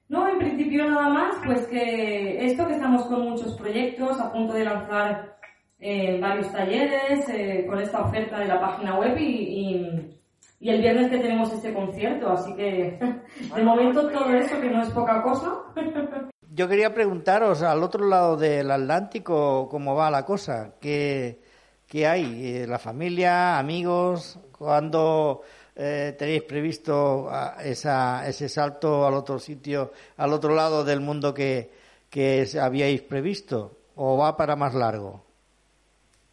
No, 0.09 0.27
en 0.27 0.39
principio 0.39 0.89
nada 0.89 1.09
más, 1.09 1.35
pues 1.45 1.67
que 1.67 2.45
esto 2.47 2.65
que 2.67 2.73
estamos 2.73 3.05
con 3.05 3.21
muchos 3.29 3.53
proyectos, 3.57 4.19
a 4.19 4.31
punto 4.31 4.53
de 4.53 4.63
lanzar 4.65 5.37
eh, 5.79 6.19
varios 6.19 6.51
talleres 6.51 7.29
eh, 7.29 7.65
con 7.69 7.79
esta 7.79 8.01
oferta 8.01 8.39
de 8.39 8.45
la 8.47 8.59
página 8.59 8.97
web 8.97 9.15
y, 9.19 9.23
y- 9.23 10.11
y 10.59 10.69
el 10.69 10.81
viernes 10.81 11.09
que 11.11 11.17
tenemos 11.19 11.51
este 11.53 11.73
concierto, 11.73 12.31
así 12.31 12.55
que 12.55 12.97
de 13.55 13.63
momento 13.63 14.09
todo 14.09 14.33
eso 14.33 14.59
que 14.59 14.69
no 14.71 14.81
es 14.81 14.89
poca 14.89 15.21
cosa. 15.21 15.53
Yo 16.55 16.69
quería 16.69 16.93
preguntaros, 16.93 17.61
al 17.63 17.83
otro 17.83 18.07
lado 18.07 18.37
del 18.37 18.71
Atlántico, 18.71 19.67
¿cómo 19.69 19.93
va 19.93 20.09
la 20.09 20.23
cosa? 20.25 20.75
¿Qué, 20.79 21.41
qué 21.85 22.07
hay? 22.07 22.23
Eh, 22.61 22.67
¿La 22.67 22.79
familia, 22.79 23.59
amigos? 23.59 24.39
¿Cuándo 24.57 25.41
eh, 25.75 26.15
tenéis 26.17 26.43
previsto 26.43 27.27
ah, 27.29 27.57
esa, 27.61 28.25
ese 28.25 28.47
salto 28.47 29.05
al 29.05 29.15
otro 29.15 29.37
sitio, 29.37 29.91
al 30.15 30.31
otro 30.31 30.55
lado 30.55 30.85
del 30.85 31.01
mundo 31.01 31.33
que, 31.33 31.71
que 32.09 32.47
habíais 32.61 33.01
previsto? 33.01 33.77
¿O 33.97 34.17
va 34.17 34.37
para 34.37 34.55
más 34.55 34.73
largo? 34.73 35.25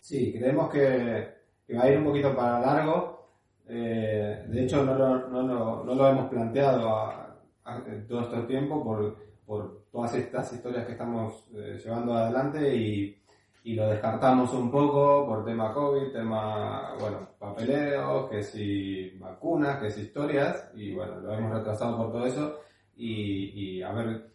Sí, 0.01 0.33
creemos 0.39 0.71
que, 0.71 1.35
va 1.77 1.83
a 1.83 1.89
ir 1.91 1.99
un 1.99 2.05
poquito 2.05 2.37
para 2.37 2.61
largo. 2.61 3.27
Eh, 3.69 4.45
de 4.47 4.63
hecho, 4.65 4.85
no 4.85 4.95
lo, 4.95 5.29
no 5.29 5.43
lo- 5.43 5.85
no 5.85 5.95
lo 5.97 6.09
hemos 6.09 6.31
planteado 6.31 6.89
a- 6.95 7.37
a- 7.65 7.83
todo 8.09 8.21
este 8.23 8.43
tiempo 8.43 8.85
por, 8.85 9.17
por 9.47 9.82
todas 9.93 10.15
estas 10.15 10.53
historias 10.53 10.87
que 10.87 10.93
estamos 10.93 11.47
eh, 11.55 11.79
llevando 11.85 12.15
adelante 12.15 12.75
y, 12.75 13.23
y 13.65 13.75
lo 13.75 13.89
descartamos 13.89 14.53
un 14.55 14.71
poco 14.71 15.27
por 15.27 15.45
tema 15.45 15.73
COVID, 15.73 16.13
tema, 16.13 16.95
bueno, 16.99 17.29
papeleo, 17.39 18.29
que 18.29 18.43
si 18.43 19.11
vacunas, 19.19 19.81
que 19.81 19.91
si 19.91 20.01
historias, 20.01 20.71
y 20.75 20.95
bueno, 20.95 21.21
lo 21.21 21.35
hemos 21.35 21.53
retrasado 21.53 21.97
por 21.97 22.11
todo 22.11 22.27
eso 22.27 22.61
y, 22.97 23.77
y 23.79 23.83
a 23.83 23.93
ver 23.93 24.31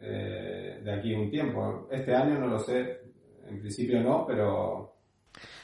eh, 0.00 0.80
de 0.82 0.92
aquí 0.92 1.14
un 1.14 1.30
tiempo. 1.30 1.88
Este 1.90 2.14
año 2.14 2.38
no 2.38 2.46
lo 2.46 2.60
sé, 2.60 3.02
en 3.48 3.60
principio 3.60 4.00
no, 4.00 4.24
pero 4.24 4.92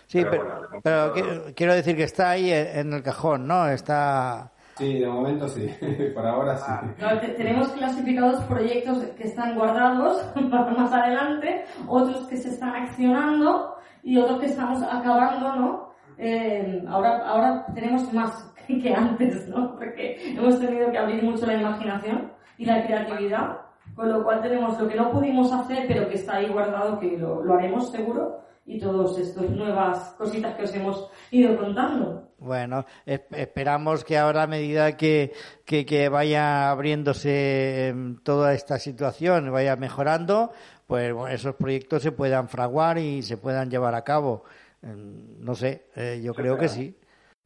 Sí, 0.08 0.24
Pero 0.24 0.68
pero, 0.82 1.12
pero 1.12 1.54
quiero 1.54 1.74
decir 1.74 1.94
que 1.94 2.04
está 2.04 2.30
ahí 2.30 2.50
en 2.50 2.94
el 2.94 3.02
cajón, 3.02 3.46
¿no? 3.46 3.68
Está... 3.68 4.52
Sí, 4.78 4.98
de 5.00 5.06
momento 5.08 5.48
sí, 5.48 5.68
por 6.14 6.24
ahora 6.26 6.56
sí. 6.56 6.72
Claro, 6.98 7.20
te- 7.20 7.28
tenemos 7.34 7.68
clasificados 7.68 8.42
proyectos 8.44 8.98
que 9.16 9.24
están 9.24 9.56
guardados 9.56 10.22
para 10.50 10.70
más 10.72 10.92
adelante, 10.92 11.64
otros 11.86 12.26
que 12.28 12.36
se 12.36 12.48
están 12.50 12.70
accionando 12.74 13.74
y 14.02 14.16
otros 14.18 14.38
que 14.40 14.46
estamos 14.46 14.82
acabando, 14.82 15.56
¿no? 15.56 15.88
Eh, 16.16 16.82
ahora, 16.88 17.28
ahora 17.28 17.66
tenemos 17.74 18.12
más 18.12 18.54
que 18.66 18.94
antes, 18.94 19.48
¿no? 19.48 19.74
Porque 19.76 20.16
hemos 20.36 20.58
tenido 20.60 20.90
que 20.90 20.98
abrir 20.98 21.22
mucho 21.22 21.46
la 21.46 21.54
imaginación 21.60 22.32
y 22.56 22.64
la 22.64 22.84
creatividad, 22.86 23.58
con 23.94 24.08
lo 24.12 24.22
cual 24.24 24.40
tenemos 24.42 24.78
lo 24.80 24.88
que 24.88 24.96
no 24.96 25.10
pudimos 25.10 25.52
hacer, 25.52 25.86
pero 25.88 26.08
que 26.08 26.14
está 26.14 26.36
ahí 26.36 26.48
guardado, 26.48 26.98
que 26.98 27.16
lo, 27.18 27.42
lo 27.42 27.54
haremos 27.54 27.90
seguro, 27.90 28.38
y 28.66 28.78
todas 28.78 29.16
estas 29.18 29.48
nuevas 29.50 30.14
cositas 30.18 30.54
que 30.56 30.64
os 30.64 30.74
hemos 30.74 31.10
ido 31.30 31.56
contando. 31.56 32.27
Bueno, 32.38 32.84
es- 33.04 33.22
esperamos 33.32 34.04
que 34.04 34.16
ahora 34.16 34.44
a 34.44 34.46
medida 34.46 34.96
que, 34.96 35.32
que, 35.64 35.84
que 35.84 36.08
vaya 36.08 36.70
abriéndose 36.70 37.88
em, 37.88 38.16
toda 38.22 38.54
esta 38.54 38.78
situación, 38.78 39.50
vaya 39.50 39.74
mejorando, 39.76 40.52
pues 40.86 41.12
bueno, 41.12 41.34
esos 41.34 41.56
proyectos 41.56 42.02
se 42.02 42.12
puedan 42.12 42.48
fraguar 42.48 42.98
y 42.98 43.22
se 43.22 43.36
puedan 43.38 43.70
llevar 43.70 43.94
a 43.96 44.04
cabo. 44.04 44.44
Em, 44.82 45.40
No 45.44 45.54
sé, 45.56 45.86
eh, 45.96 46.20
yo 46.22 46.32
creo 46.32 46.56
que 46.56 46.68
sí. 46.68 46.96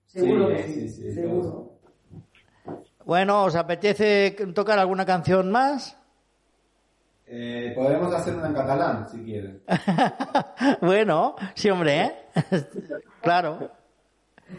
Seguro 0.07 0.49
que 0.49 0.59
sí, 0.63 0.75
sí, 0.75 0.89
sí, 0.91 1.13
seguro. 1.15 1.73
Bueno, 3.07 3.45
¿os 3.45 3.57
apetece 3.57 4.37
tocar 4.55 4.79
alguna 4.79 5.07
canción 5.07 5.51
más? 5.51 5.97
Eh, 7.27 7.73
podemos 7.75 8.13
hacer 8.15 8.35
una 8.35 8.49
en 8.49 8.55
catalán, 8.55 9.09
si 9.11 9.25
quieren. 9.25 9.63
bueno, 10.83 11.35
sí, 11.55 11.71
hombre, 11.71 12.01
¿eh? 12.03 12.13
claro. 13.23 13.71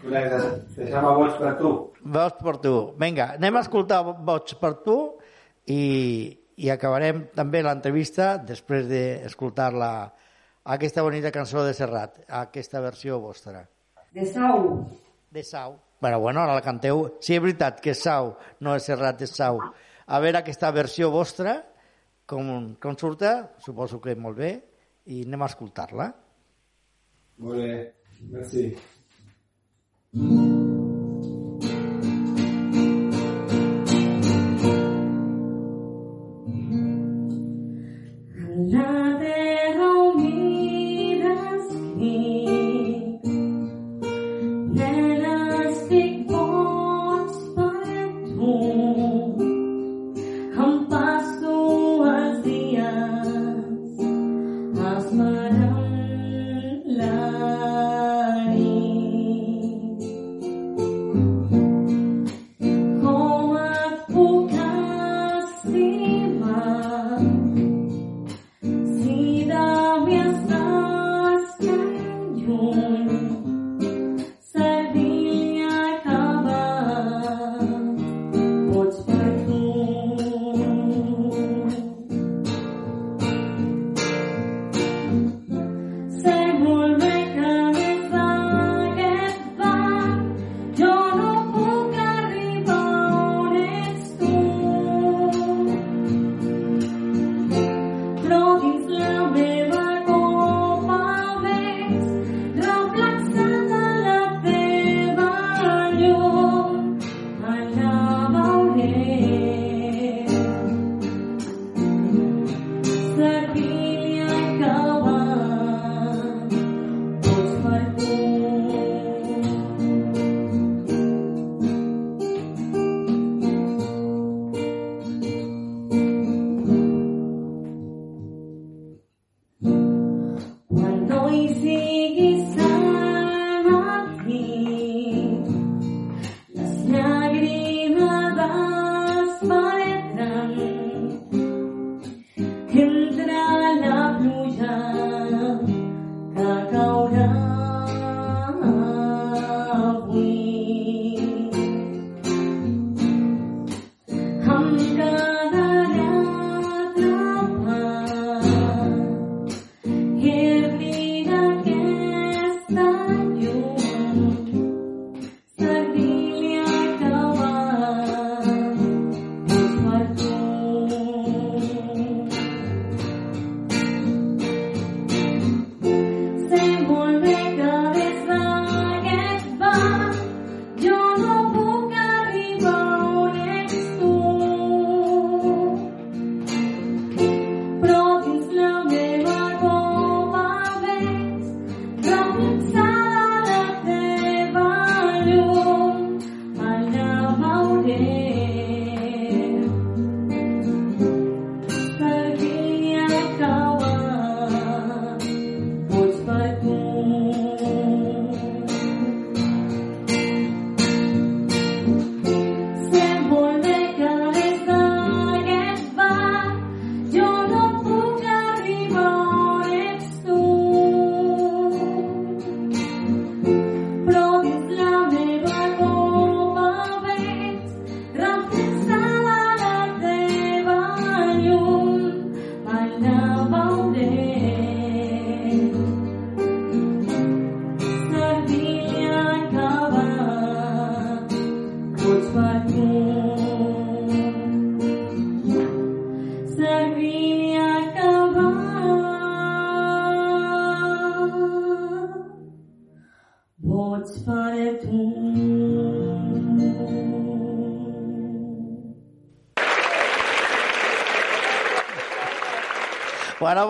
Se 0.01 0.89
llama 0.89 1.13
Vols 1.17 1.37
per 1.39 1.53
tu. 1.59 1.73
Vots 2.15 2.41
per 2.43 2.57
tu. 2.63 2.73
Vinga, 2.99 3.33
anem 3.37 3.59
a 3.59 3.63
escoltar 3.65 4.01
Vots 4.25 4.57
per 4.59 4.73
tu 4.85 4.97
i, 5.69 5.79
i 6.57 6.69
acabarem 6.73 7.27
també 7.35 7.61
l'entrevista 7.63 8.35
després 8.37 8.89
d'escoltar 8.89 9.71
la, 9.75 9.93
aquesta 10.63 11.03
bonita 11.03 11.31
cançó 11.31 11.63
de 11.65 11.73
Serrat, 11.75 12.21
aquesta 12.27 12.79
versió 12.79 13.19
vostra. 13.19 13.65
De 14.15 14.25
Sau. 14.25 14.87
De 15.29 15.43
Sau. 15.43 15.75
Bueno, 15.99 16.19
bueno, 16.19 16.39
ara 16.39 16.55
la 16.55 16.63
canteu. 16.63 17.17
Sí, 17.19 17.35
és 17.35 17.41
veritat 17.43 17.81
que 17.83 17.91
és 17.91 18.03
Sau, 18.03 18.33
no 18.63 18.75
és 18.75 18.87
Serrat, 18.87 19.21
és 19.23 19.35
Sau. 19.35 19.59
A 20.07 20.19
veure 20.23 20.39
aquesta 20.39 20.71
versió 20.71 21.09
vostra, 21.11 21.57
com, 22.27 22.73
com 22.79 22.95
surta, 22.99 23.33
suposo 23.59 23.99
que 24.03 24.15
molt 24.15 24.39
bé, 24.39 24.53
i 25.11 25.23
anem 25.27 25.43
a 25.43 25.51
escoltar-la. 25.51 26.09
Molt 27.43 27.59
bé, 27.59 27.75
merci. 28.31 28.67
Mm-hmm. 30.15 30.52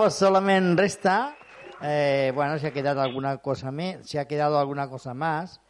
Solamente 0.10 0.82
resta, 0.82 1.36
eh, 1.82 2.32
bueno, 2.36 2.58
si 2.60 2.66
ha 2.68 2.72
quedado 2.72 3.02
alguna 3.02 3.38
cosa 3.38 3.72
me- 3.72 4.00
si 4.04 4.18
ha 4.18 4.26
quedado 4.28 4.60
alguna 4.60 4.90
cosa 4.90 5.14
más, 5.14 5.62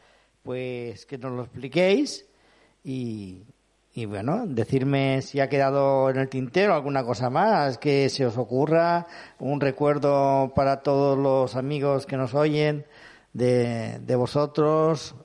pues 0.43 1.05
que 1.05 1.17
nos 1.17 1.31
lo 1.31 1.43
expliquéis 1.43 2.25
y, 2.83 3.43
y 3.93 4.05
bueno, 4.05 4.43
decirme 4.45 5.21
si 5.21 5.39
ha 5.39 5.49
quedado 5.49 6.09
en 6.09 6.17
el 6.17 6.29
tintero 6.29 6.73
alguna 6.73 7.03
cosa 7.03 7.29
más 7.29 7.77
que 7.77 8.09
se 8.09 8.25
os 8.25 8.37
ocurra, 8.37 9.07
un 9.39 9.61
recuerdo 9.61 10.51
para 10.55 10.81
todos 10.81 11.17
los 11.17 11.55
amigos 11.55 12.05
que 12.05 12.17
nos 12.17 12.33
oyen 12.33 12.85
de, 13.33 13.99
de 13.99 14.15
vosotros. 14.15 15.15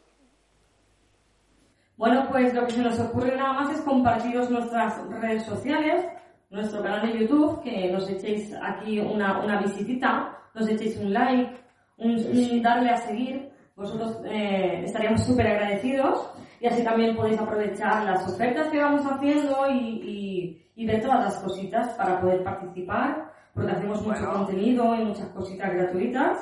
Bueno, 1.96 2.28
pues 2.30 2.54
lo 2.54 2.64
que 2.66 2.74
se 2.74 2.82
nos 2.82 2.98
ocurre 3.00 3.36
nada 3.36 3.52
más 3.54 3.74
es 3.74 3.80
compartiros 3.80 4.48
nuestras 4.50 4.94
redes 5.20 5.44
sociales, 5.44 6.04
nuestro 6.50 6.82
canal 6.82 7.12
de 7.12 7.18
YouTube, 7.20 7.62
que 7.62 7.90
nos 7.90 8.08
echéis 8.08 8.54
aquí 8.62 8.98
una, 9.00 9.40
una 9.40 9.60
visitita, 9.60 10.36
nos 10.54 10.68
echéis 10.68 10.96
un 10.98 11.12
like, 11.12 11.50
un, 11.98 12.10
un 12.12 12.62
darle 12.62 12.90
a 12.90 12.96
seguir. 12.96 13.50
Vosotros 13.76 14.20
eh, 14.24 14.82
estaríamos 14.84 15.24
súper 15.24 15.46
agradecidos 15.46 16.30
y 16.60 16.66
así 16.66 16.82
también 16.82 17.14
podéis 17.14 17.38
aprovechar 17.38 18.04
las 18.04 18.26
ofertas 18.26 18.68
que 18.68 18.78
vamos 18.78 19.02
haciendo 19.06 19.70
y, 19.70 19.78
y, 19.78 20.82
y 20.82 20.86
ver 20.86 21.00
todas 21.00 21.24
las 21.24 21.36
cositas 21.36 21.90
para 21.90 22.20
poder 22.20 22.42
participar, 22.42 23.30
porque 23.54 23.70
hacemos 23.70 24.04
mucho 24.04 24.28
contenido 24.32 24.94
y 24.96 25.04
muchas 25.04 25.28
cositas 25.28 25.72
gratuitas. 25.72 26.38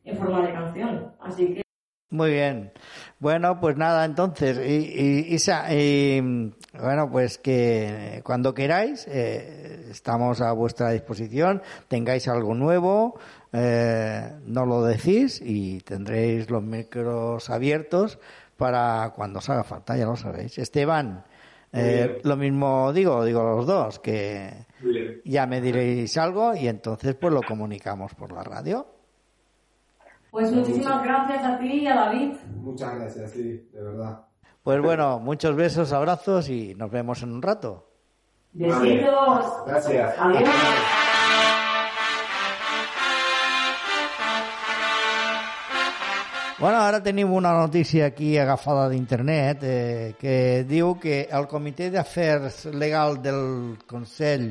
en 0.03 0.17
forma 0.17 0.45
de 0.45 0.53
canción, 0.53 1.13
así 1.21 1.53
que 1.55 1.61
Muy 2.11 2.31
bien. 2.31 2.71
Bueno, 3.19 3.59
pues 3.59 3.77
nada, 3.77 4.03
entonces, 4.05 4.57
Isa, 4.59 5.65
bueno, 6.81 7.09
pues 7.11 7.37
que 7.37 8.21
cuando 8.23 8.53
queráis, 8.53 9.07
eh, 9.07 9.87
estamos 9.91 10.41
a 10.41 10.51
vuestra 10.53 10.89
disposición, 10.91 11.61
tengáis 11.87 12.27
algo 12.27 12.55
nuevo, 12.55 13.19
eh, 13.53 14.31
nos 14.45 14.67
lo 14.67 14.83
decís 14.83 15.41
y 15.43 15.79
tendréis 15.81 16.49
los 16.49 16.63
micros 16.63 17.49
abiertos 17.49 18.19
para 18.59 19.11
cuando 19.15 19.39
os 19.39 19.49
haga 19.49 19.63
falta, 19.63 19.97
ya 19.97 20.05
lo 20.05 20.15
sabéis. 20.15 20.59
Esteban, 20.59 21.23
Eh, 21.71 22.19
lo 22.23 22.35
mismo 22.35 22.91
digo, 22.91 23.23
digo 23.23 23.43
los 23.43 23.65
dos, 23.67 23.99
que 23.99 24.65
ya 25.23 25.45
me 25.45 25.61
diréis 25.61 26.17
algo 26.17 26.55
y 26.55 26.67
entonces 26.67 27.13
pues 27.15 27.31
lo 27.31 27.41
comunicamos 27.43 28.15
por 28.15 28.31
la 28.31 28.43
radio. 28.43 28.87
Pues 30.31 30.51
muchísimas 30.51 31.03
gracias 31.03 31.43
a 31.43 31.59
ti 31.59 31.71
y 31.83 31.87
a 31.87 31.95
David. 31.95 32.33
Muchas 32.55 32.95
gracias, 32.95 33.31
sí, 33.31 33.69
de 33.71 33.81
verdad. 33.83 34.21
Pues 34.63 34.81
bueno, 34.81 35.19
muchos 35.19 35.55
besos, 35.55 35.93
abrazos 35.93 36.49
y 36.49 36.73
nos 36.75 36.89
vemos 36.91 37.21
en 37.23 37.33
un 37.33 37.41
rato. 37.41 37.87
Besitos. 38.51 39.45
Gracias. 39.67 40.15
Adiós. 40.19 40.49
Bueno, 46.59 46.81
ara 46.81 47.01
tenim 47.01 47.31
una 47.31 47.53
notícia 47.53 48.07
aquí 48.07 48.37
agafada 48.37 48.89
d'internet 48.91 49.61
eh, 49.63 50.15
que 50.19 50.65
diu 50.67 50.97
que 50.99 51.21
el 51.31 51.45
Comitè 51.47 51.87
d'Afers 51.93 52.65
Legal 52.75 53.21
del 53.23 53.77
Consell 53.87 54.49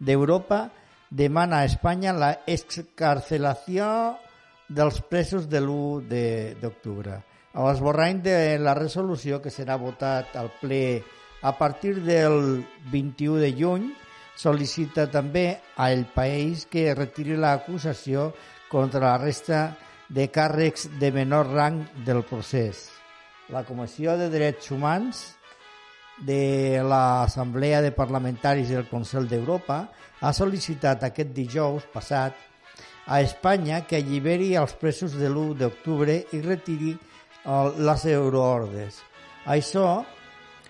d'Europa 0.00 0.70
demana 1.10 1.58
a 1.60 1.66
Espanya 1.68 2.14
la 2.16 2.30
excarcelació 2.48 3.90
dels 4.72 5.02
presos 5.04 5.50
de 5.52 5.60
l'1 5.60 6.08
de- 6.08 6.56
d'octubre. 6.62 7.18
A 7.52 7.66
l'esborrany 7.66 8.22
de 8.24 8.38
la 8.62 8.72
resolució 8.78 9.42
que 9.42 9.52
serà 9.52 9.76
votat 9.76 10.32
al 10.40 10.48
ple 10.62 11.02
a 11.42 11.52
partir 11.58 12.00
del 12.00 12.64
21 12.88 13.36
de 13.36 13.52
juny 13.52 13.90
sol·licita 14.40 15.10
també 15.12 15.60
al 15.76 16.06
país 16.14 16.64
que 16.64 16.94
retiri 16.94 17.36
l'acusació 17.36 18.30
contra 18.70 19.10
la 19.10 19.18
resta 19.18 19.60
de 19.76 19.89
càrrecs 20.10 20.88
de 20.98 21.12
menor 21.14 21.52
rang 21.54 21.84
del 22.04 22.24
procés. 22.26 22.88
La 23.50 23.62
Comissió 23.64 24.16
de 24.18 24.28
Drets 24.30 24.70
Humans 24.70 25.22
de 26.26 26.82
l'Assemblea 26.82 27.80
de 27.80 27.92
Parlamentaris 27.94 28.68
del 28.68 28.88
Consell 28.90 29.28
d'Europa 29.30 29.84
ha 30.20 30.32
sol·licitat 30.36 31.06
aquest 31.06 31.30
dijous 31.32 31.86
passat 31.92 32.34
a 33.06 33.20
Espanya 33.22 33.80
que 33.86 33.96
alliberi 33.96 34.52
els 34.58 34.74
presos 34.78 35.14
de 35.18 35.30
l'1 35.30 35.56
d'octubre 35.62 36.18
i 36.34 36.42
retiri 36.44 36.92
les 37.80 38.04
euroordes. 38.06 39.00
Això, 39.46 40.02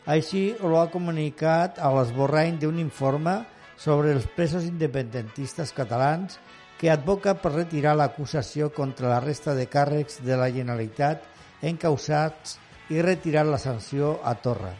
així 0.06 0.54
ho 0.60 0.76
ha 0.78 0.86
comunicat 0.92 1.80
a 1.82 1.90
l'esborrany 1.96 2.60
d'un 2.60 2.78
informe 2.78 3.40
sobre 3.76 4.12
els 4.12 4.28
presos 4.36 4.68
independentistes 4.68 5.72
catalans 5.72 6.38
que 6.80 6.88
advoca 6.88 7.34
per 7.36 7.52
retirar 7.52 7.92
l'acusació 7.92 8.70
contra 8.72 9.10
la 9.10 9.20
resta 9.20 9.52
de 9.52 9.66
càrrecs 9.68 10.22
de 10.24 10.38
la 10.40 10.48
Generalitat 10.48 11.26
encausats 11.68 12.56
i 12.88 13.02
retirar 13.04 13.44
la 13.44 13.58
sanció 13.60 14.14
a 14.24 14.32
Torra. 14.40 14.72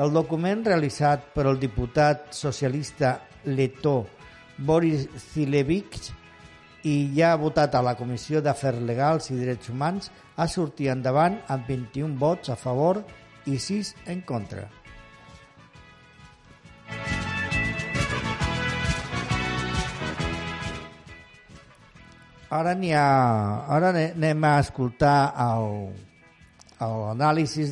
El 0.00 0.14
document 0.16 0.64
realitzat 0.64 1.28
per 1.34 1.44
el 1.50 1.60
diputat 1.60 2.32
socialista 2.32 3.18
letó 3.44 4.06
Boris 4.56 5.06
Zilevich 5.26 6.08
i 6.88 6.96
ja 7.12 7.34
votat 7.36 7.76
a 7.76 7.84
la 7.84 7.98
Comissió 8.00 8.40
d'Afers 8.40 8.80
Legals 8.88 9.28
i 9.34 9.36
Drets 9.42 9.68
Humans 9.68 10.10
ha 10.40 10.48
sortit 10.48 10.88
endavant 10.88 11.36
amb 11.52 11.68
21 11.68 12.16
vots 12.16 12.48
a 12.48 12.56
favor 12.56 13.04
i 13.44 13.60
6 13.60 13.96
en 14.08 14.24
contra. 14.24 14.70
Ara 22.50 22.74
n'hi 22.74 22.90
ha... 22.92 23.06
Ara 23.70 23.92
ane- 23.94 24.12
anem 24.16 24.44
a 24.44 24.58
escoltar 24.58 25.30
l'anàlisi 26.80 27.68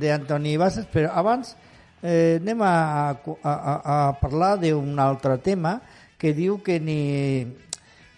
d'Antoni 0.00 0.56
Bassas, 0.56 0.86
però 0.88 1.10
abans 1.12 1.52
eh, 2.00 2.40
anem 2.40 2.62
a, 2.64 2.74
a, 3.12 3.52
a, 3.52 3.74
a 3.94 3.96
parlar 4.20 4.56
d'un 4.62 4.98
altre 4.98 5.36
tema 5.44 5.80
que 6.16 6.32
diu 6.32 6.62
que 6.64 6.78
ni, 6.80 7.44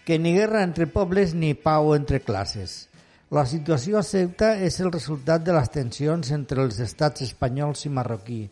que 0.05 0.15
ni 0.19 0.31
guerra 0.37 0.63
entre 0.63 0.87
pobles 0.87 1.33
ni 1.35 1.53
pau 1.53 1.91
entre 1.95 2.21
classes. 2.23 2.85
La 3.35 3.43
situació 3.43 3.97
a 3.99 4.05
Ceuta 4.07 4.53
és 4.63 4.79
el 4.79 4.93
resultat 4.93 5.43
de 5.43 5.51
les 5.51 5.67
tensions 5.73 6.31
entre 6.31 6.63
els 6.63 6.79
estats 6.79 7.25
espanyols 7.25 7.83
i 7.83 7.91
marroquí, 7.91 8.45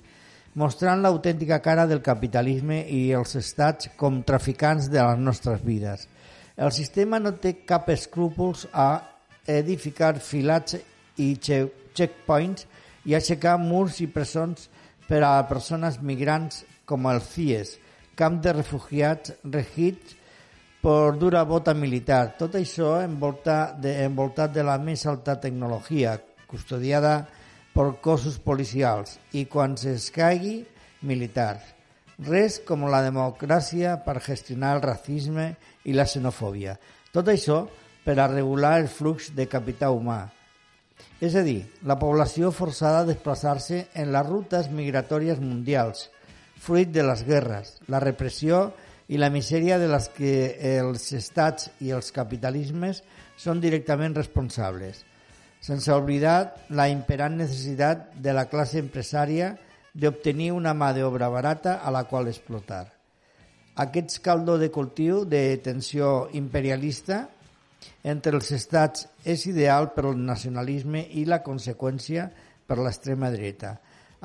mostrant 0.59 0.99
l'autèntica 0.99 1.61
cara 1.63 1.85
del 1.87 2.03
capitalisme 2.03 2.81
i 2.91 3.13
els 3.15 3.37
estats 3.39 3.93
com 3.95 4.19
traficants 4.27 4.89
de 4.91 4.99
les 4.99 5.23
nostres 5.23 5.63
vides. 5.63 6.09
El 6.55 6.71
sistema 6.71 7.19
no 7.19 7.33
té 7.35 7.57
cap 7.67 7.89
escrúpols 7.91 8.63
a 8.71 9.01
edificar 9.45 10.13
filats 10.23 10.77
i 11.19 11.35
che- 11.35 11.67
checkpoints 11.93 12.65
i 13.05 13.15
aixecar 13.15 13.57
murs 13.59 13.99
i 14.01 14.07
presons 14.07 14.69
per 15.07 15.21
a 15.23 15.33
persones 15.49 15.99
migrants 16.01 16.63
com 16.85 17.05
el 17.11 17.19
CIES, 17.21 17.75
camp 18.15 18.39
de 18.41 18.53
refugiats 18.55 19.35
regits 19.43 20.15
per 20.81 21.17
dura 21.19 21.43
bota 21.43 21.73
militar. 21.73 22.37
Tot 22.39 22.55
això 22.55 23.01
envoltat 23.03 23.79
de, 23.83 23.91
envoltat 24.05 24.53
de 24.55 24.63
la 24.63 24.77
més 24.79 25.05
alta 25.05 25.35
tecnologia, 25.41 26.15
custodiada 26.47 27.25
per 27.75 27.91
cossos 28.01 28.39
policials 28.39 29.19
i 29.33 29.45
quan 29.51 29.75
s'escaigui, 29.75 30.61
militars. 31.03 31.74
Res 32.23 32.61
com 32.63 32.85
la 32.87 33.01
democràcia 33.03 33.97
per 34.05 34.21
gestionar 34.23 34.77
el 34.77 34.83
racisme 34.85 35.49
i 35.83 35.93
la 35.93 36.05
xenofòbia. 36.07 36.77
Tot 37.11 37.27
això 37.27 37.65
per 38.05 38.15
a 38.19 38.29
regular 38.31 38.77
el 38.79 38.87
flux 38.87 39.33
de 39.35 39.49
capital 39.51 39.97
humà. 39.97 40.21
És 41.19 41.35
a 41.35 41.43
dir, 41.43 41.65
la 41.83 41.97
població 41.99 42.51
forçada 42.55 43.01
a 43.01 43.07
desplaçar-se 43.09 43.87
en 43.95 44.13
les 44.15 44.27
rutes 44.27 44.69
migratòries 44.71 45.41
mundials, 45.43 46.09
fruit 46.55 46.91
de 46.91 47.03
les 47.03 47.23
guerres, 47.27 47.75
la 47.91 47.99
repressió 47.99 48.69
i 49.11 49.19
la 49.19 49.29
misèria 49.29 49.77
de 49.81 49.89
les 49.91 50.07
que 50.15 50.55
els 50.77 51.11
estats 51.13 51.69
i 51.83 51.91
els 51.91 52.11
capitalismes 52.15 53.03
són 53.37 53.59
directament 53.59 54.15
responsables, 54.15 55.03
sense 55.59 55.91
oblidar 55.91 56.55
la 56.69 56.87
imperant 56.89 57.35
necessitat 57.41 58.13
de 58.21 58.33
la 58.33 58.47
classe 58.49 58.79
empresària 58.79 59.55
d'obtenir 59.95 60.51
una 60.51 60.73
mà 60.75 60.91
d'obra 60.93 61.29
barata 61.31 61.79
a 61.79 61.91
la 61.91 62.03
qual 62.03 62.27
explotar. 62.27 62.91
Aquest 63.75 64.19
caldo 64.23 64.57
de 64.59 64.69
cultiu 64.71 65.23
de 65.25 65.57
tensió 65.63 66.27
imperialista 66.35 67.29
entre 68.03 68.35
els 68.37 68.51
estats 68.55 69.07
és 69.23 69.45
ideal 69.47 69.91
per 69.95 70.05
al 70.09 70.19
nacionalisme 70.19 71.01
i 71.15 71.25
la 71.25 71.41
conseqüència 71.43 72.29
per 72.67 72.77
l'extrema 72.79 73.31
dreta. 73.31 73.75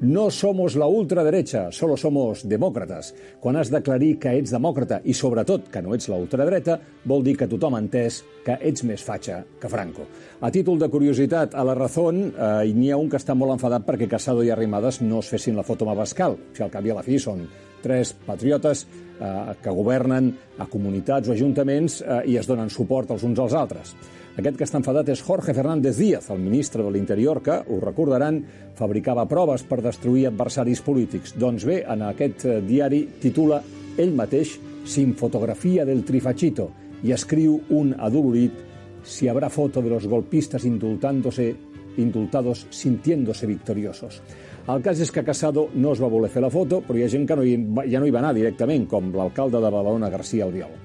No 0.01 0.29
somos 0.29 0.75
la 0.75 0.87
ultraderecha, 0.87 1.71
solo 1.71 1.95
somos 1.95 2.41
demòcrates. 2.43 3.13
Quan 3.39 3.55
has 3.55 3.69
d'aclarir 3.71 4.17
que 4.19 4.33
ets 4.35 4.51
demòcrata 4.51 4.97
i, 5.07 5.13
sobretot, 5.15 5.69
que 5.71 5.79
no 5.81 5.93
ets 5.95 6.09
la 6.11 6.17
ultradreta, 6.19 6.75
vol 7.07 7.23
dir 7.23 7.37
que 7.39 7.47
tothom 7.47 7.77
ha 7.77 7.79
entès 7.79 8.17
que 8.43 8.57
ets 8.59 8.83
més 8.83 9.05
fatxa 9.05 9.37
que 9.61 9.71
Franco. 9.71 10.03
A 10.43 10.51
títol 10.51 10.81
de 10.81 10.89
curiositat, 10.91 11.55
a 11.55 11.63
la 11.63 11.77
Razón 11.79 12.25
eh, 12.27 12.73
n'hi 12.75 12.91
ha 12.91 12.99
un 12.99 13.07
que 13.07 13.21
està 13.21 13.37
molt 13.39 13.55
enfadat 13.55 13.87
perquè 13.87 14.09
Casado 14.11 14.43
i 14.43 14.51
Arrimadas 14.51 14.99
no 14.99 15.23
es 15.23 15.31
fessin 15.31 15.55
la 15.55 15.63
foto 15.63 15.87
amb 15.87 15.95
Abascal. 15.95 16.35
Si 16.51 16.65
al 16.65 16.73
cap 16.73 16.83
i 16.83 16.91
a 16.91 16.99
la 16.99 17.05
fi 17.05 17.15
són 17.15 17.47
tres 17.81 18.11
patriotes 18.27 18.83
eh, 18.83 19.31
que 19.63 19.77
governen 19.79 20.33
a 20.59 20.67
comunitats 20.67 21.31
o 21.31 21.37
ajuntaments 21.37 22.01
eh, 22.01 22.21
i 22.33 22.37
es 22.41 22.51
donen 22.51 22.67
suport 22.67 23.15
els 23.15 23.23
uns 23.23 23.39
als 23.39 23.55
altres. 23.55 23.95
Aquest 24.35 24.57
que 24.59 24.65
està 24.67 24.81
enfadat 24.81 25.07
és 25.13 25.21
Jorge 25.23 25.53
Fernández 25.55 25.95
Díaz, 25.95 26.25
el 26.33 26.41
ministre 26.43 26.83
de 26.83 26.89
l'Interior, 26.91 27.39
que, 27.39 27.55
ho 27.71 27.77
recordaran, 27.79 28.41
fabricava 28.75 29.23
proves 29.31 29.63
per 29.63 29.77
destruir 29.79 30.25
adversaris 30.27 30.81
polítics. 30.83 31.37
Doncs 31.39 31.63
bé, 31.63 31.77
en 31.87 32.03
aquest 32.03 32.43
eh, 32.43 32.57
diari 32.67 33.05
titula 33.21 33.61
ell 33.95 34.11
mateix 34.17 34.57
«Sin 34.85 35.13
fotografía 35.15 35.85
del 35.87 36.03
trifachito» 36.03 36.67
i 37.07 37.13
escriu 37.15 37.61
un 37.77 37.93
adolorit 37.95 38.59
«Si 39.07 39.29
habrá 39.31 39.47
foto 39.49 39.81
de 39.81 39.93
los 39.93 40.05
golpistas 40.05 40.65
indultándose, 40.67 41.55
indultados 41.95 42.67
sintiéndose 42.75 43.47
victoriosos». 43.47 44.19
El 44.67 44.83
cas 44.83 44.99
és 44.99 45.15
que 45.15 45.23
Casado 45.23 45.69
no 45.79 45.93
es 45.93 46.03
va 46.03 46.11
voler 46.11 46.33
fer 46.33 46.43
la 46.43 46.51
foto, 46.51 46.81
però 46.83 46.99
hi 46.99 47.07
ha 47.07 47.09
gent 47.13 47.23
que 47.29 47.39
no 47.39 47.47
hi, 47.47 47.55
ja 47.87 48.03
no 48.03 48.07
hi 48.09 48.11
va 48.11 48.19
anar 48.19 48.35
directament, 48.35 48.83
com 48.89 49.13
l'alcalde 49.15 49.61
de 49.61 49.69
Badalona, 49.69 50.11
García 50.11 50.43
Albiol. 50.43 50.75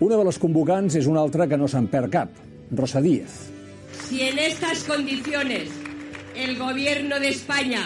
Una 0.00 0.16
de 0.16 0.24
les 0.24 0.38
convocants 0.40 0.94
és 0.96 1.06
una 1.10 1.20
altra 1.20 1.44
que 1.48 1.58
no 1.60 1.66
se'n 1.68 1.86
perd 1.92 2.08
cap, 2.12 2.36
Rosa 2.72 3.02
Díez. 3.04 3.34
Si 4.06 4.22
en 4.24 4.38
estas 4.40 4.84
condiciones 4.84 5.68
el 6.34 6.56
gobierno 6.56 7.20
de 7.20 7.28
España 7.28 7.82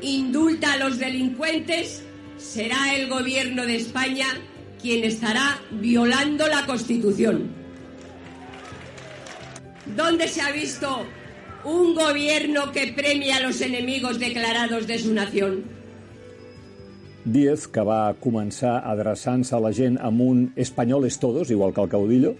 indulta 0.00 0.72
a 0.72 0.78
los 0.78 0.98
delincuentes, 0.98 2.02
será 2.38 2.94
el 2.96 3.10
gobierno 3.10 3.66
de 3.66 3.76
España 3.76 4.28
quien 4.80 5.04
estará 5.04 5.60
violando 5.72 6.48
la 6.48 6.64
Constitución. 6.64 7.50
¿Dónde 9.94 10.28
se 10.28 10.40
ha 10.40 10.52
visto 10.52 11.04
un 11.64 11.94
gobierno 11.94 12.72
que 12.72 12.94
premia 12.96 13.36
a 13.36 13.40
los 13.40 13.60
enemigos 13.60 14.18
declarados 14.18 14.86
de 14.86 14.98
su 14.98 15.12
nación? 15.12 15.81
Díez, 17.24 17.68
que 17.70 17.82
va 17.86 18.16
començar 18.18 18.80
adreçant-se 18.90 19.54
a 19.54 19.60
la 19.62 19.70
gent 19.70 19.94
amb 20.02 20.24
un 20.24 20.38
«españoles 20.58 21.20
todos», 21.22 21.52
igual 21.54 21.70
que 21.70 21.78
el 21.84 21.90
caudillo, 21.92 22.32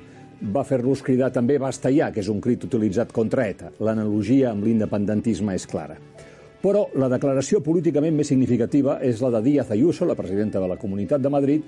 va 0.43 0.65
fer-los 0.67 1.05
cridar 1.07 1.29
també 1.31 1.55
«basta 1.63 1.93
ja», 1.95 2.09
que 2.11 2.19
és 2.19 2.31
un 2.33 2.41
crit 2.43 2.65
utilitzat 2.67 3.13
contra 3.15 3.47
ETA. 3.47 3.71
L'analogia 3.79 4.51
amb 4.51 4.67
l'independentisme 4.67 5.55
és 5.55 5.69
clara. 5.71 5.95
Però 6.63 6.89
la 6.99 7.07
declaració 7.13 7.61
políticament 7.63 8.17
més 8.19 8.33
significativa 8.35 8.99
és 9.07 9.23
la 9.23 9.31
de 9.37 9.45
Díaz 9.47 9.71
Ayuso, 9.71 10.05
la 10.05 10.19
presidenta 10.19 10.59
de 10.59 10.73
la 10.75 10.81
Comunitat 10.83 11.23
de 11.23 11.31
Madrid, 11.31 11.63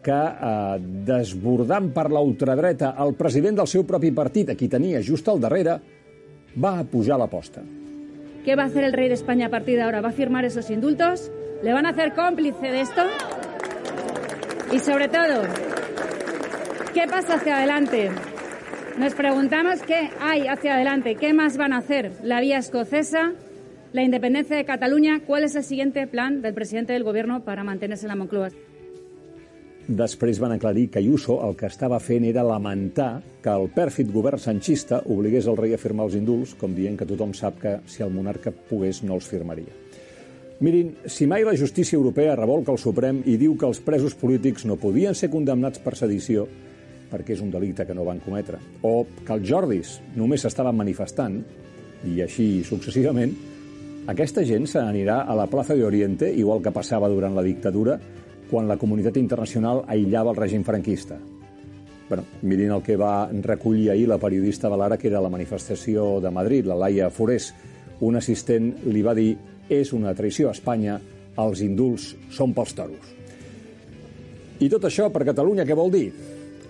que, 0.00 0.12
eh, 0.14 0.78
desbordant 1.10 1.90
per 1.90 2.06
la 2.08 2.22
ultradreta 2.22 2.94
el 3.02 3.14
president 3.14 3.56
del 3.56 3.66
seu 3.66 3.82
propi 3.82 4.12
partit, 4.12 4.50
a 4.50 4.54
qui 4.54 4.68
tenia 4.68 5.02
just 5.02 5.26
al 5.28 5.40
darrere, 5.40 5.80
va 6.54 6.84
pujar 6.84 7.18
l'aposta. 7.18 7.62
¿Qué 8.44 8.54
va 8.54 8.64
hacer 8.64 8.84
el 8.84 8.92
rey 8.92 9.08
de 9.08 9.14
España 9.14 9.46
a 9.46 9.50
partir 9.50 9.74
de 9.74 9.82
ahora? 9.82 10.00
¿Va 10.00 10.12
firmar 10.12 10.44
esos 10.44 10.70
indultos? 10.70 11.32
¿Le 11.62 11.72
van 11.74 11.84
a 11.84 11.90
hacer 11.90 12.14
cómplice 12.14 12.70
de 12.70 12.80
esto? 12.80 13.02
Y 14.72 14.78
sobre 14.78 15.08
todo, 15.08 15.42
¿qué 16.94 17.06
pasa 17.06 17.34
hacia 17.34 17.58
adelante? 17.58 18.10
Nos 18.98 19.14
preguntamos 19.14 19.82
qué 19.82 20.10
hay 20.20 20.46
hacia 20.46 20.74
adelante, 20.74 21.16
qué 21.16 21.34
más 21.34 21.58
van 21.58 21.74
a 21.74 21.78
hacer. 21.78 22.12
La 22.22 22.40
vía 22.40 22.58
escocesa, 22.58 23.32
la 23.92 24.02
independencia 24.02 24.56
de 24.56 24.64
Cataluña, 24.64 25.20
¿cuál 25.26 25.44
es 25.44 25.54
el 25.54 25.64
siguiente 25.64 26.06
plan 26.06 26.40
del 26.40 26.54
presidente 26.54 26.94
del 26.94 27.04
gobierno 27.04 27.44
para 27.44 27.62
mantenerse 27.62 28.06
en 28.06 28.08
la 28.08 28.16
Moncloa? 28.16 28.48
Després 29.90 30.38
van 30.38 30.52
aclarir 30.54 30.86
que 30.88 31.00
Ayuso 31.00 31.40
el 31.42 31.56
que 31.58 31.66
estava 31.66 31.98
fent 31.98 32.22
era 32.28 32.44
lamentar 32.46 33.24
que 33.42 33.50
el 33.50 33.66
pèrfid 33.74 34.12
govern 34.14 34.38
sanchista 34.38 35.02
obligués 35.02 35.50
el 35.50 35.58
rei 35.58 35.74
a 35.74 35.82
firmar 35.82 36.06
els 36.06 36.14
indults, 36.14 36.54
com 36.54 36.76
dient 36.78 37.00
que 37.00 37.08
tothom 37.10 37.34
sap 37.34 37.58
que 37.58 37.78
si 37.90 38.06
el 38.06 38.14
monarca 38.14 38.54
pogués 38.54 39.02
no 39.02 39.18
els 39.18 39.26
firmaria. 39.26 39.79
Mirin, 40.60 40.92
si 41.08 41.26
mai 41.26 41.44
la 41.44 41.56
justícia 41.56 41.96
europea 41.96 42.36
revolca 42.36 42.72
el 42.72 42.78
Suprem 42.78 43.22
i 43.24 43.38
diu 43.40 43.54
que 43.56 43.64
els 43.64 43.80
presos 43.80 44.12
polítics 44.12 44.66
no 44.68 44.76
podien 44.76 45.16
ser 45.16 45.30
condemnats 45.32 45.80
per 45.80 45.96
sedició 45.96 46.44
perquè 47.10 47.34
és 47.34 47.40
un 47.42 47.50
delicte 47.50 47.86
que 47.88 47.96
no 47.96 48.04
van 48.06 48.20
cometre, 48.22 48.60
o 48.86 49.02
que 49.26 49.34
els 49.34 49.48
Jordis 49.48 49.96
només 50.14 50.44
s'estaven 50.44 50.76
manifestant, 50.78 51.40
i 52.06 52.20
així 52.22 52.62
successivament, 52.64 53.32
aquesta 54.08 54.44
gent 54.46 54.68
se 54.70 54.78
n'anirà 54.80 55.24
a 55.26 55.34
la 55.36 55.48
plaça 55.50 55.74
de 55.74 55.84
Oriente, 55.84 56.30
igual 56.30 56.62
que 56.62 56.72
passava 56.72 57.10
durant 57.10 57.34
la 57.34 57.44
dictadura, 57.44 57.98
quan 58.50 58.68
la 58.68 58.78
comunitat 58.78 59.18
internacional 59.20 59.84
aïllava 59.88 60.32
el 60.32 60.38
règim 60.38 60.64
franquista. 60.66 61.18
Bueno, 62.08 62.24
mirin 62.42 62.72
el 62.74 62.82
que 62.82 62.96
va 62.98 63.30
recollir 63.30 63.90
ahir 63.90 64.08
la 64.10 64.18
periodista 64.18 64.68
Valara, 64.68 64.96
que 64.98 65.06
era 65.08 65.20
la 65.22 65.30
manifestació 65.30 66.18
de 66.20 66.30
Madrid, 66.30 66.66
la 66.66 66.74
Laia 66.74 67.10
Forés. 67.10 67.52
Un 68.00 68.16
assistent 68.18 68.72
li 68.86 69.02
va 69.06 69.14
dir 69.14 69.36
és 69.70 69.94
una 69.94 70.12
traïció 70.18 70.50
a 70.50 70.56
Espanya, 70.56 70.98
els 71.40 71.62
indults 71.64 72.10
són 72.34 72.52
pels 72.56 72.74
toros. 72.76 73.16
I 74.60 74.68
tot 74.68 74.84
això 74.84 75.08
per 75.14 75.24
Catalunya 75.24 75.64
què 75.64 75.76
vol 75.78 75.92
dir? 75.94 76.08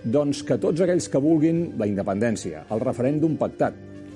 Doncs 0.01 0.45
que 0.47 0.57
tots 0.61 0.81
aquells 0.81 1.09
que 1.11 1.21
vulguin 1.21 1.73
la 1.81 1.87
independència, 1.89 2.63
el 2.71 2.81
referèndum 2.81 3.35
pactat, 3.41 3.75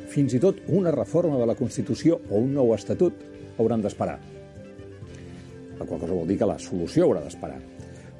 fins 0.09 0.33
i 0.37 0.39
tot 0.39 0.61
una 0.71 0.93
reforma 0.93 1.41
de 1.41 1.49
la 1.49 1.57
Constitució 1.57 2.21
o 2.29 2.39
un 2.39 2.53
nou 2.55 2.71
estatut, 2.75 3.19
hauran 3.57 3.83
d'esperar. 3.83 4.19
La 5.75 5.85
qual 5.85 5.99
cosa 5.99 6.13
vol 6.13 6.29
dir 6.29 6.37
que 6.39 6.47
la 6.47 6.59
solució 6.61 7.07
haurà 7.09 7.25
d'esperar. 7.25 7.59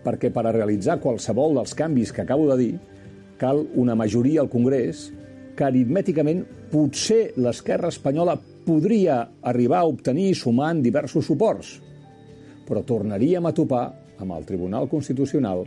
Perquè 0.03 0.29
per 0.33 0.43
a 0.45 0.53
realitzar 0.53 0.99
qualsevol 1.01 1.55
dels 1.57 1.73
canvis 1.77 2.11
que 2.13 2.25
acabo 2.25 2.49
de 2.51 2.57
dir, 2.59 2.73
cal 3.39 3.63
una 3.75 3.95
majoria 3.95 4.41
al 4.43 4.51
Congrés 4.51 5.07
que 5.55 5.65
aritmèticament 5.65 6.43
potser 6.71 7.31
l'esquerra 7.39 7.93
espanyola 7.93 8.35
podria 8.65 9.21
arribar 9.45 9.83
a 9.83 9.89
obtenir 9.89 10.33
sumant 10.35 10.81
diversos 10.83 11.27
suports, 11.29 11.75
però 12.65 12.81
tornaríem 12.83 13.45
a 13.45 13.53
topar 13.53 13.85
amb 14.19 14.33
el 14.35 14.45
Tribunal 14.47 14.89
Constitucional 14.89 15.65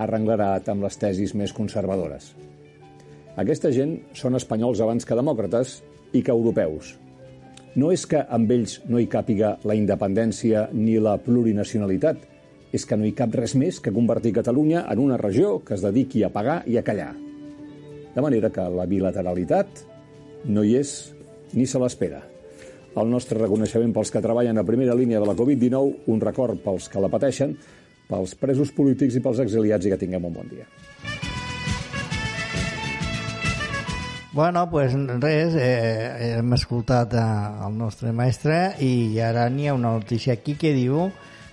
arrenglerat 0.00 0.70
amb 0.72 0.86
les 0.86 0.96
tesis 0.98 1.34
més 1.36 1.52
conservadores. 1.56 2.32
Aquesta 3.40 3.70
gent 3.72 3.94
són 4.16 4.36
espanyols 4.36 4.80
abans 4.82 5.06
que 5.06 5.16
demòcrates 5.16 5.78
i 6.12 6.24
que 6.24 6.34
europeus. 6.34 6.96
No 7.78 7.92
és 7.94 8.02
que 8.10 8.24
amb 8.26 8.50
ells 8.50 8.80
no 8.90 8.98
hi 8.98 9.06
càpiga 9.06 9.54
la 9.64 9.76
independència 9.78 10.66
ni 10.74 10.98
la 10.98 11.14
plurinacionalitat, 11.22 12.24
és 12.74 12.86
que 12.86 12.98
no 12.98 13.06
hi 13.06 13.14
cap 13.18 13.34
res 13.34 13.54
més 13.58 13.78
que 13.82 13.94
convertir 13.94 14.34
Catalunya 14.34 14.84
en 14.90 15.02
una 15.02 15.18
regió 15.18 15.58
que 15.64 15.76
es 15.76 15.84
dediqui 15.86 16.24
a 16.24 16.32
pagar 16.34 16.62
i 16.66 16.78
a 16.78 16.84
callar. 16.86 17.12
De 18.14 18.22
manera 18.22 18.50
que 18.50 18.66
la 18.74 18.86
bilateralitat 18.90 19.84
no 20.50 20.66
hi 20.66 20.76
és 20.80 20.94
ni 21.54 21.66
se 21.66 21.78
l'espera. 21.78 22.22
El 22.98 23.10
nostre 23.10 23.38
reconeixement 23.38 23.92
pels 23.94 24.10
que 24.10 24.22
treballen 24.24 24.58
a 24.58 24.66
primera 24.66 24.96
línia 24.98 25.20
de 25.22 25.28
la 25.28 25.36
Covid-19, 25.38 26.10
un 26.10 26.20
record 26.20 26.58
pels 26.64 26.88
que 26.90 27.02
la 27.02 27.10
pateixen, 27.12 27.54
pels 28.10 28.34
presos 28.34 28.72
polítics 28.74 29.14
i 29.14 29.22
pels 29.22 29.42
exiliats 29.44 29.86
i 29.86 29.92
que 29.92 30.00
tinguem 30.00 30.26
un 30.26 30.34
bon 30.34 30.50
dia. 30.50 30.66
Bueno, 34.32 34.68
pues 34.70 34.94
res, 34.94 35.56
eh, 35.58 36.36
hem 36.38 36.52
escoltat 36.54 37.14
eh, 37.18 37.22
el 37.66 37.74
nostre 37.78 38.12
mestre 38.14 38.76
i 38.78 39.18
ara 39.26 39.48
n'hi 39.50 39.66
ha 39.66 39.74
una 39.74 39.90
notícia 39.96 40.36
aquí 40.36 40.54
que 40.54 40.70
diu 40.76 41.08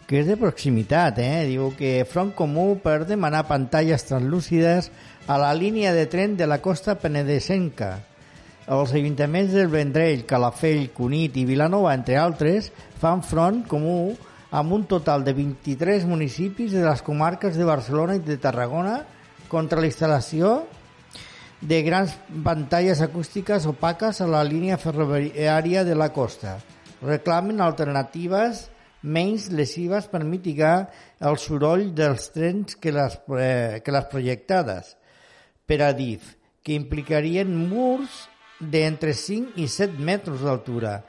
que 0.07 0.21
és 0.21 0.27
de 0.29 0.38
proximitat, 0.39 1.17
eh? 1.19 1.47
Diu 1.49 1.73
que 1.75 2.05
Front 2.07 2.31
Comú 2.38 2.77
per 2.83 3.01
demanar 3.09 3.47
pantalles 3.49 4.05
translúcides 4.07 4.91
a 5.27 5.35
la 5.41 5.51
línia 5.57 5.91
de 5.91 6.05
tren 6.07 6.38
de 6.39 6.47
la 6.47 6.61
costa 6.63 6.95
penedesenca. 7.01 7.97
Els 8.68 8.91
ajuntaments 8.91 9.53
del 9.55 9.70
Vendrell, 9.72 10.26
Calafell, 10.28 10.89
Cunit 10.91 11.38
i 11.39 11.45
Vilanova, 11.47 11.93
entre 11.95 12.18
altres, 12.20 12.68
fan 12.99 13.22
front 13.24 13.61
comú 13.72 14.11
amb 14.51 14.76
un 14.76 14.84
total 14.91 15.24
de 15.24 15.32
23 15.38 16.03
municipis 16.03 16.76
de 16.76 16.84
les 16.84 17.03
comarques 17.03 17.55
de 17.55 17.68
Barcelona 17.68 18.18
i 18.20 18.24
de 18.28 18.36
Tarragona 18.43 18.97
contra 19.47 19.80
la 19.80 19.88
instal·lació 19.88 20.65
de 21.61 21.82
grans 21.88 22.11
pantalles 22.43 22.99
acústiques 23.01 23.65
opaques 23.72 24.20
a 24.20 24.28
la 24.28 24.43
línia 24.43 24.76
ferroviària 24.78 25.88
de 25.88 25.95
la 25.95 26.11
costa. 26.11 26.59
Reclamen 26.99 27.63
alternatives 27.63 28.68
menys 29.01 29.47
lesives 29.55 30.11
per 30.11 30.26
mitigar 30.28 30.89
el 31.24 31.39
soroll 31.39 31.93
dels 31.95 32.34
trens 32.36 32.76
que 32.76 32.91
les, 32.91 33.15
eh, 33.39 33.80
que 33.80 33.95
les 33.95 34.11
projectades 34.11 34.97
per 35.65 35.86
a 35.88 35.93
DIF, 35.93 36.36
que 36.63 36.76
implicarien 36.76 37.55
murs 37.70 38.28
d'entre 38.59 39.13
5 39.13 39.57
i 39.61 39.67
7 39.69 40.01
metres 40.01 40.41
d'altura, 40.41 41.01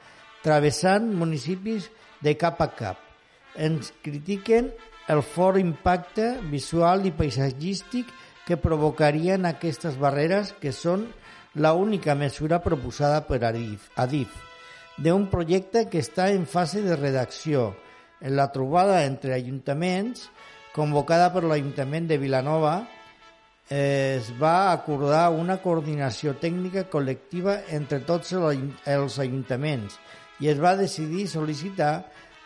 travessant 0.43 1.09
municipis 1.17 1.89
de 2.21 2.35
cap 2.37 2.61
a 2.61 2.69
cap. 2.75 2.99
Ens 3.57 3.91
critiquen 4.05 4.69
el 5.09 5.23
fort 5.25 5.57
impacte 5.57 6.35
visual 6.51 7.07
i 7.09 7.13
paisatgístic 7.15 8.11
que 8.45 8.57
provocarien 8.57 9.45
aquestes 9.45 9.97
barreres 9.97 10.53
que 10.61 10.71
són 10.73 11.07
la 11.55 11.73
única 11.73 12.15
mesura 12.15 12.61
proposada 12.61 13.25
per 13.27 13.43
Adif. 13.43 13.89
Adif. 13.95 14.29
d'un 14.99 15.29
projecte 15.31 15.85
que 15.87 16.01
està 16.03 16.25
en 16.35 16.43
fase 16.43 16.81
de 16.83 16.97
redacció. 16.97 17.69
En 18.19 18.35
la 18.35 18.49
trobada 18.51 19.05
entre 19.05 19.31
ajuntaments, 19.31 20.25
convocada 20.75 21.29
per 21.31 21.45
l'Ajuntament 21.47 22.09
de 22.09 22.17
Vilanova, 22.19 22.83
es 23.69 24.31
va 24.41 24.71
acordar 24.71 25.29
una 25.29 25.59
coordinació 25.61 26.33
tècnica 26.41 26.87
col·lectiva 26.89 27.59
entre 27.69 27.99
tots 28.01 28.33
els 28.33 29.19
ajuntaments 29.21 29.99
i 30.41 30.49
es 30.49 30.57
va 30.57 30.73
decidir 30.79 31.27
sol·licitar 31.29 31.91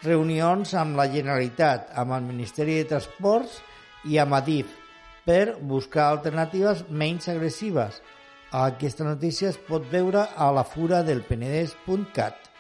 reunions 0.04 0.74
amb 0.76 0.98
la 1.00 1.08
Generalitat, 1.08 1.94
amb 1.96 2.12
el 2.18 2.28
Ministeri 2.28 2.76
de 2.82 2.90
Transports 2.92 3.62
i 4.12 4.20
amb 4.20 4.36
Adif 4.36 4.74
per 5.24 5.56
buscar 5.62 6.10
alternatives 6.10 6.84
menys 6.90 7.30
agressives. 7.32 8.02
Aquesta 8.52 9.08
notícia 9.08 9.48
es 9.50 9.58
pot 9.58 9.88
veure 9.90 10.28
a 10.36 10.52
la 10.52 10.66
fura 10.68 11.04
del 11.08 11.24
Penedès.cat. 11.24 12.53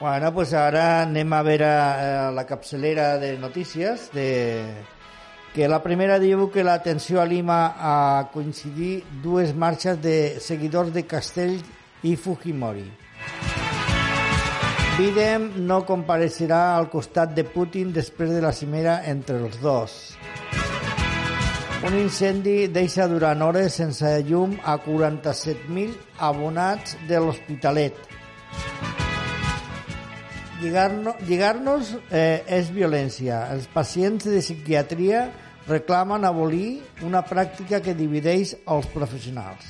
Bueno, 0.00 0.32
pues 0.32 0.52
ara 0.54 1.02
anem 1.02 1.32
a 1.34 1.40
veure 1.42 1.66
eh, 1.66 2.30
la 2.30 2.44
capçalera 2.46 3.16
de 3.18 3.32
notícies 3.36 4.12
de 4.14 4.28
que 5.50 5.66
la 5.66 5.80
primera 5.82 6.20
diu 6.22 6.44
que 6.54 6.62
l'atenció 6.62 7.18
a 7.18 7.24
Lima 7.26 7.74
a 7.74 8.28
coincidir 8.30 9.02
dues 9.24 9.56
marxes 9.58 9.98
de 9.98 10.38
seguidors 10.38 10.92
de 10.94 11.02
Castell 11.02 11.56
i 12.06 12.14
Fujimori. 12.14 12.86
Biden 14.98 15.48
no 15.66 15.80
compareixerà 15.86 16.76
al 16.76 16.86
costat 16.92 17.34
de 17.34 17.42
Putin 17.42 17.90
després 17.94 18.30
de 18.30 18.42
la 18.44 18.52
cimera 18.54 19.00
entre 19.10 19.40
els 19.42 19.58
dos. 19.58 19.96
Un 21.86 21.98
incendi 21.98 22.68
deixa 22.70 23.06
durant 23.10 23.42
hores 23.42 23.80
sense 23.82 24.14
llum 24.30 24.54
a 24.62 24.78
47.000 24.86 25.90
abonats 26.30 26.94
de 27.10 27.18
l'Hospitalet. 27.18 27.98
Lligar-nos 30.58 31.20
lligar 31.28 31.54
eh, 32.10 32.42
és 32.50 32.70
violència. 32.74 33.44
Els 33.54 33.68
pacients 33.70 34.24
de 34.26 34.40
psiquiatria 34.42 35.28
reclamen 35.68 36.24
abolir 36.26 36.80
una 37.06 37.22
pràctica 37.22 37.78
que 37.84 37.94
divideix 37.94 38.56
els 38.66 38.88
professionals. 38.90 39.68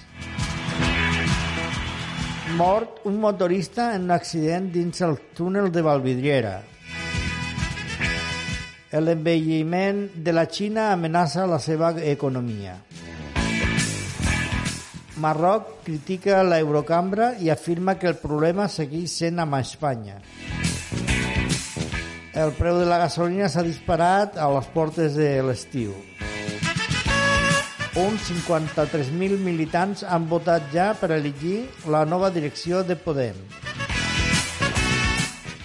Mort 2.56 3.04
un 3.04 3.18
motorista 3.20 3.90
en 3.94 4.08
un 4.08 4.14
accident 4.16 4.70
dins 4.72 5.02
el 5.04 5.18
túnel 5.36 5.68
de 5.70 5.82
Valvidriera. 5.84 6.54
L'envelliment 8.88 10.06
de 10.16 10.32
la 10.32 10.46
Xina 10.48 10.88
amenaça 10.94 11.44
la 11.46 11.58
seva 11.60 11.92
economia. 12.00 12.78
Marroc 15.20 15.82
critica 15.84 16.40
l'Eurocambra 16.46 17.34
i 17.42 17.50
afirma 17.52 17.98
que 18.00 18.08
el 18.08 18.16
problema 18.22 18.70
segueix 18.72 19.18
sent 19.20 19.44
amb 19.44 19.60
Espanya. 19.60 20.22
El 22.38 22.52
preu 22.54 22.76
de 22.78 22.84
la 22.86 23.00
gasolina 23.02 23.48
s'ha 23.50 23.64
disparat 23.66 24.36
a 24.38 24.44
les 24.54 24.66
portes 24.70 25.16
de 25.18 25.26
l'estiu. 25.42 25.90
Uns 27.98 28.28
53.000 28.30 29.40
militants 29.42 30.04
han 30.06 30.28
votat 30.30 30.68
ja 30.70 30.92
per 31.00 31.10
elegir 31.16 31.64
la 31.90 32.04
nova 32.06 32.30
direcció 32.30 32.84
de 32.86 32.94
Podem. 32.94 33.42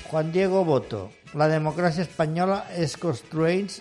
Juan 0.10 0.34
Diego 0.34 0.66
Boto. 0.66 1.12
La 1.38 1.46
democràcia 1.52 2.08
espanyola 2.08 2.64
es 2.74 2.98
construeix 2.98 3.78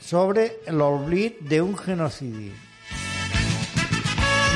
sobre 0.00 0.48
l'oblit 0.72 1.44
d'un 1.44 1.76
genocidi. 1.76 2.54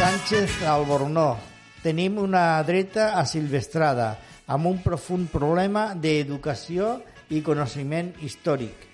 Sánchez 0.00 0.62
Albornoz. 0.64 1.50
Tenim 1.84 2.16
una 2.16 2.62
dreta 2.64 3.12
asilvestrada 3.20 4.14
amb 4.48 4.72
un 4.72 4.80
profund 4.80 5.28
problema 5.28 5.90
d'educació 5.92 6.94
i 6.96 7.13
coneixement 7.44 8.12
històric. 8.20 8.90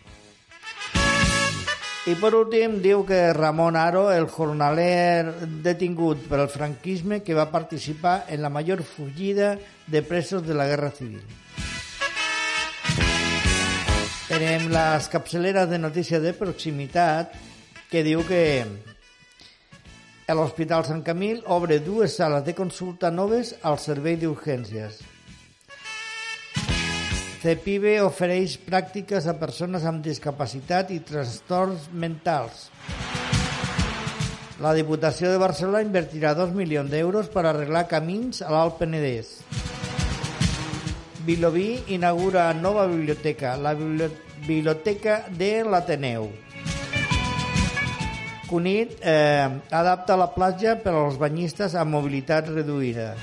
I 2.08 2.14
per 2.16 2.30
últim 2.32 2.78
diu 2.80 3.02
que 3.04 3.18
Ramon 3.36 3.76
Aro, 3.76 4.06
el 4.10 4.24
jornaler 4.32 5.34
detingut 5.62 6.22
per 6.30 6.38
al 6.40 6.48
franquisme 6.48 7.20
que 7.22 7.36
va 7.36 7.50
participar 7.52 8.24
en 8.32 8.40
la 8.40 8.48
major 8.48 8.82
fugida 8.82 9.58
de 9.86 10.00
presos 10.02 10.46
de 10.46 10.56
la 10.56 10.66
Guerra 10.66 10.90
Civil. 10.96 11.20
Tenem 14.30 14.70
les 14.72 15.08
capçaleres 15.12 15.68
de 15.68 15.78
notícia 15.78 16.22
de 16.24 16.32
proximitat 16.32 17.36
que 17.90 18.02
diu 18.06 18.24
que 18.24 18.64
l'Hospital 20.30 20.86
Sant 20.86 21.04
Camil 21.04 21.42
obre 21.50 21.80
dues 21.84 22.16
sales 22.16 22.44
de 22.46 22.54
consulta 22.54 23.10
noves 23.10 23.56
al 23.66 23.76
servei 23.82 24.16
d'urgències. 24.16 25.02
CEPIBE 27.40 27.94
ofereix 28.04 28.58
pràctiques 28.60 29.24
a 29.24 29.32
persones 29.40 29.86
amb 29.88 30.02
discapacitat 30.04 30.90
i 30.92 30.98
trastorns 31.08 31.86
mentals. 32.02 32.66
La 34.60 34.74
Diputació 34.76 35.30
de 35.32 35.38
Barcelona 35.40 35.80
invertirà 35.86 36.34
2 36.36 36.52
milions 36.52 36.92
d'euros 36.92 37.32
per 37.32 37.46
arreglar 37.48 37.86
camins 37.88 38.42
a 38.44 38.52
l'Alt 38.52 38.76
Penedès. 38.82 39.32
Vilobí 41.24 41.80
inaugura 41.96 42.50
nova 42.52 42.84
biblioteca, 42.92 43.56
la 43.56 43.72
Biblioteca 43.72 45.22
de 45.32 45.52
l'Ateneu. 45.64 46.28
Cunit 48.52 48.98
eh, 49.00 49.48
adapta 49.72 50.20
la 50.20 50.28
platja 50.36 50.76
per 50.76 50.92
als 50.92 51.16
banyistes 51.16 51.72
amb 51.72 51.96
mobilitat 51.96 52.52
reduïda. 52.52 53.14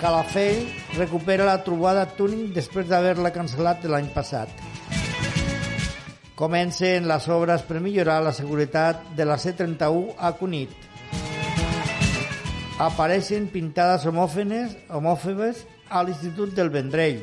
Calafell 0.00 0.64
recupera 0.96 1.46
la 1.46 1.60
trobada 1.64 2.06
Tuning 2.16 2.48
després 2.54 2.88
d'haver-la 2.90 3.30
cancel·lat 3.34 3.84
l'any 3.88 4.08
passat. 4.14 4.50
Comencen 6.34 7.06
les 7.06 7.28
obres 7.30 7.62
per 7.62 7.78
millorar 7.78 8.18
la 8.24 8.32
seguretat 8.34 9.04
de 9.14 9.26
la 9.28 9.36
C31 9.38 10.16
a 10.18 10.32
Cunit. 10.34 10.72
Apareixen 12.82 13.46
pintades 13.52 14.02
homòfenes, 14.10 14.74
homòfobes 14.90 15.62
a 15.88 16.02
l'Institut 16.02 16.56
del 16.58 16.74
Vendrell. 16.74 17.22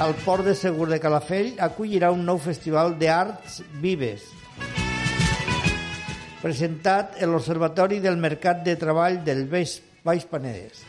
El 0.00 0.14
Port 0.24 0.48
de 0.48 0.54
Segur 0.56 0.88
de 0.88 0.96
Calafell 1.04 1.52
acollirà 1.60 2.08
un 2.16 2.24
nou 2.24 2.40
festival 2.40 2.96
d'arts 2.96 3.60
vives. 3.84 4.24
Presentat 6.40 7.20
en 7.20 7.28
l'Observatori 7.30 8.00
del 8.00 8.16
Mercat 8.16 8.64
de 8.64 8.72
Treball 8.80 9.20
del 9.22 9.44
Baix, 9.52 9.76
Baix 10.04 10.24
Penedès. 10.26 10.82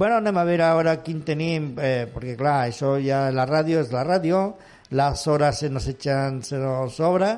Bueno, 0.00 0.16
anem 0.16 0.36
a 0.40 0.44
veure 0.48 0.64
ara 0.64 0.94
quin 1.04 1.20
tenim, 1.28 1.74
eh, 1.76 2.06
perquè 2.08 2.32
clar, 2.36 2.70
això 2.70 2.94
ja 3.04 3.26
la 3.36 3.44
ràdio 3.44 3.82
és 3.84 3.90
la 3.92 4.00
ràdio, 4.06 4.54
les 4.96 5.26
hores 5.28 5.58
se 5.60 5.68
nos 5.68 5.88
echan, 5.88 6.42
se 6.42 6.56
nos 6.56 6.96
sobra, 6.96 7.34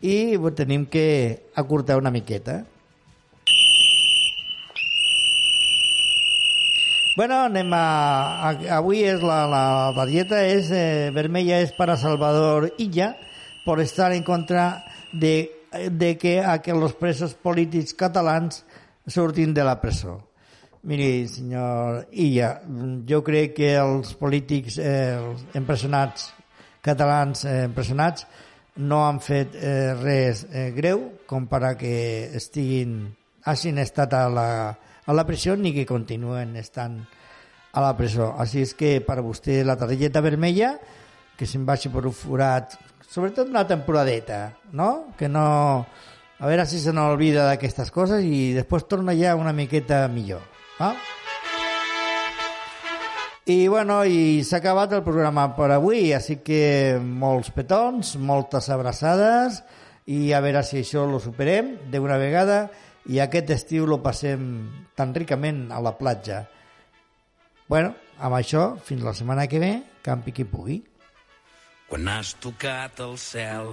i 0.00 0.36
bueno, 0.36 0.54
tenim 0.54 0.86
que 0.86 1.50
acurtar 1.54 1.98
una 1.98 2.12
miqueta. 2.14 2.62
Bueno, 7.16 7.40
anem 7.48 7.72
a, 7.74 7.82
a, 8.46 8.50
avui 8.76 9.02
és 9.02 9.18
la, 9.26 9.40
la, 9.50 9.62
la 9.90 10.04
dieta 10.06 10.44
és 10.46 10.70
eh, 10.70 11.10
vermella 11.10 11.58
és 11.64 11.72
para 11.74 11.98
Salvador 11.98 12.70
Illa 12.78 13.16
por 13.64 13.80
estar 13.82 14.12
en 14.14 14.22
contra 14.22 14.84
de, 15.10 15.57
de 15.72 16.16
que, 16.18 16.40
a 16.40 16.60
que 16.62 16.72
los 16.72 16.94
presos 16.94 17.34
polítics 17.34 17.94
catalans 17.94 18.64
surtin 19.06 19.54
de 19.54 19.64
la 19.64 19.80
presó. 19.80 20.28
Miri, 20.82 21.26
senyor 21.28 22.06
Illa, 22.12 22.60
jo 23.08 23.22
crec 23.26 23.56
que 23.56 23.72
els 23.76 24.14
polítics 24.14 24.78
eh, 24.78 25.18
els 25.18 25.56
empresonats 25.58 26.30
catalans 26.80 27.44
eh, 27.44 27.64
empresonats 27.66 28.26
no 28.78 29.02
han 29.08 29.18
fet 29.20 29.56
eh, 29.58 29.94
res 29.98 30.44
eh, 30.52 30.70
greu 30.76 31.02
com 31.26 31.48
per 31.50 31.62
a 31.66 31.72
que 31.76 32.30
estiguin 32.38 33.00
hagin 33.48 33.80
estat 33.82 34.14
a 34.14 34.28
la, 34.30 34.50
a 35.04 35.16
la 35.16 35.26
presó 35.26 35.56
ni 35.56 35.74
que 35.74 35.86
continuen 35.88 36.54
estant 36.56 37.00
a 37.72 37.82
la 37.82 37.94
presó. 37.96 38.32
Així 38.38 38.62
és 38.64 38.74
que 38.78 38.98
per 39.04 39.18
a 39.18 39.24
vostè 39.24 39.60
la 39.66 39.76
targeta 39.76 40.22
vermella 40.24 40.76
que 41.38 41.46
se'n 41.46 41.66
vagi 41.66 41.90
per 41.90 42.04
un 42.06 42.14
forat, 42.14 42.74
sobretot 43.08 43.48
una 43.48 43.66
temporadeta, 43.66 44.58
no? 44.72 45.14
Que 45.18 45.28
no... 45.28 45.86
A 46.38 46.46
veure 46.46 46.68
si 46.70 46.78
se 46.78 46.92
n'olvida 46.94 47.48
d'aquestes 47.48 47.88
coses 47.90 48.22
i 48.22 48.52
després 48.54 48.84
torna 48.86 49.10
ja 49.18 49.32
una 49.34 49.50
miqueta 49.50 50.04
millor. 50.06 50.44
Ah? 50.78 50.92
I 53.48 53.66
bueno, 53.66 54.04
i 54.04 54.44
s'ha 54.46 54.60
acabat 54.60 54.92
el 54.94 55.02
programa 55.02 55.48
per 55.56 55.72
avui, 55.74 56.12
així 56.14 56.36
que 56.46 57.00
molts 57.00 57.50
petons, 57.56 58.12
moltes 58.20 58.68
abraçades 58.70 59.62
i 60.06 60.34
a 60.36 60.42
veure 60.44 60.62
si 60.62 60.84
això 60.84 61.02
lo 61.08 61.18
superem 61.18 61.72
d'una 61.90 62.20
vegada 62.20 62.68
i 63.08 63.18
aquest 63.24 63.50
estiu 63.56 63.88
lo 63.88 63.98
passem 64.04 64.68
tan 64.94 65.16
ricament 65.16 65.72
a 65.72 65.80
la 65.82 65.96
platja. 65.98 66.44
Bueno, 67.72 67.96
amb 68.20 68.36
això, 68.38 68.76
fins 68.84 69.02
la 69.02 69.16
setmana 69.16 69.48
que 69.48 69.58
ve, 69.64 69.72
campi 70.04 70.36
qui 70.36 70.46
pugui. 70.48 70.78
Quan 71.88 72.08
has 72.12 72.34
tocat 72.44 73.00
el 73.00 73.14
cel 73.16 73.70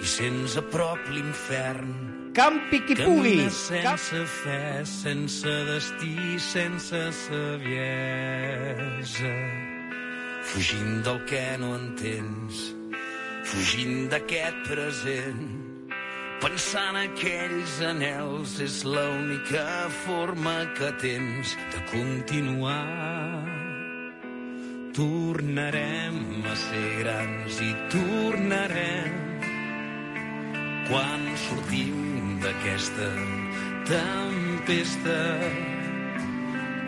i 0.00 0.06
sents 0.08 0.54
a 0.56 0.62
prop 0.72 1.00
l'infern 1.12 1.90
Campi 2.34 2.80
qui 2.82 2.96
pugui! 2.98 3.44
Sense 3.52 4.24
fe, 4.26 4.84
sense 4.88 5.52
destí, 5.68 6.38
sense 6.42 7.12
saviesa. 7.14 8.32
Fugint 10.48 11.04
del 11.06 11.20
que 11.30 11.44
no 11.62 11.76
entens, 11.76 12.74
fugint 13.52 14.08
d'aquest 14.10 14.58
present, 14.66 15.44
pensant 16.42 16.98
aquells 17.04 17.78
anels 17.86 18.58
és 18.64 18.80
l'única 18.88 19.68
forma 20.02 20.56
que 20.74 20.90
tens 21.04 21.54
de 21.70 21.84
continuar. 21.92 23.63
Tornarem 24.94 26.44
a 26.46 26.54
ser 26.54 26.90
grans 27.00 27.56
i 27.58 27.72
tornarem. 27.90 29.14
Quan 30.86 31.24
sortim 31.48 32.38
d'aquesta 32.44 33.08
tempesta 33.88 35.16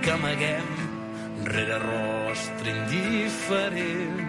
que 0.05 0.13
amaguem 0.15 0.71
rere 1.51 1.79
rostre 1.83 2.77
indiferent. 2.77 4.23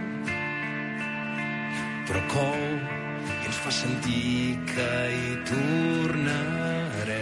Però 2.10 2.22
cou 2.34 2.66
i 2.66 3.46
ens 3.46 3.62
fa 3.62 3.72
sentir 3.82 4.58
que 4.74 4.90
hi 5.20 5.38
tornarem. 5.52 7.14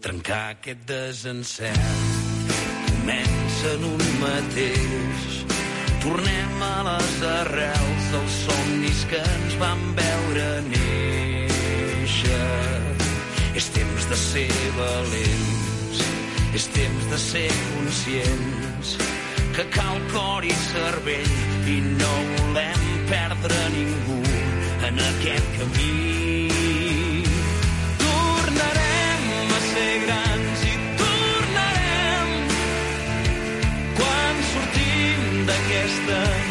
Trencar 0.00 0.44
aquest 0.56 0.88
desencert 0.88 2.19
comença 3.00 3.72
en 3.74 3.84
un 3.84 4.02
mateix 4.20 5.28
Tornem 6.00 6.62
a 6.64 6.82
les 6.86 7.22
arrels 7.28 8.04
dels 8.12 8.36
somnis 8.46 9.04
que 9.10 9.20
ens 9.20 9.56
van 9.60 9.80
veure 9.98 10.46
néixer. 10.68 12.38
És 13.54 13.68
temps 13.74 14.08
de 14.08 14.16
ser 14.16 14.48
valents, 14.78 16.02
és 16.56 16.68
temps 16.72 17.10
de 17.12 17.18
ser 17.20 17.48
conscients 17.76 18.96
que 19.56 19.64
cal 19.76 20.00
cor 20.14 20.44
i 20.44 20.54
cervell 20.70 21.34
i 21.68 21.80
no 21.84 22.14
volem 22.36 22.86
perdre 23.12 23.60
ningú 23.76 24.22
en 24.88 25.04
aquest 25.10 25.58
camí. 25.58 26.49
The. 35.80 36.49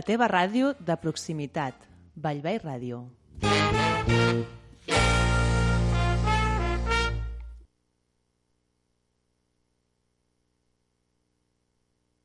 La 0.00 0.04
teva 0.08 0.26
ràdio 0.32 0.70
de 0.90 0.94
proximitat. 1.02 1.82
Vallvei 2.26 2.56
Ràdio. 2.64 3.02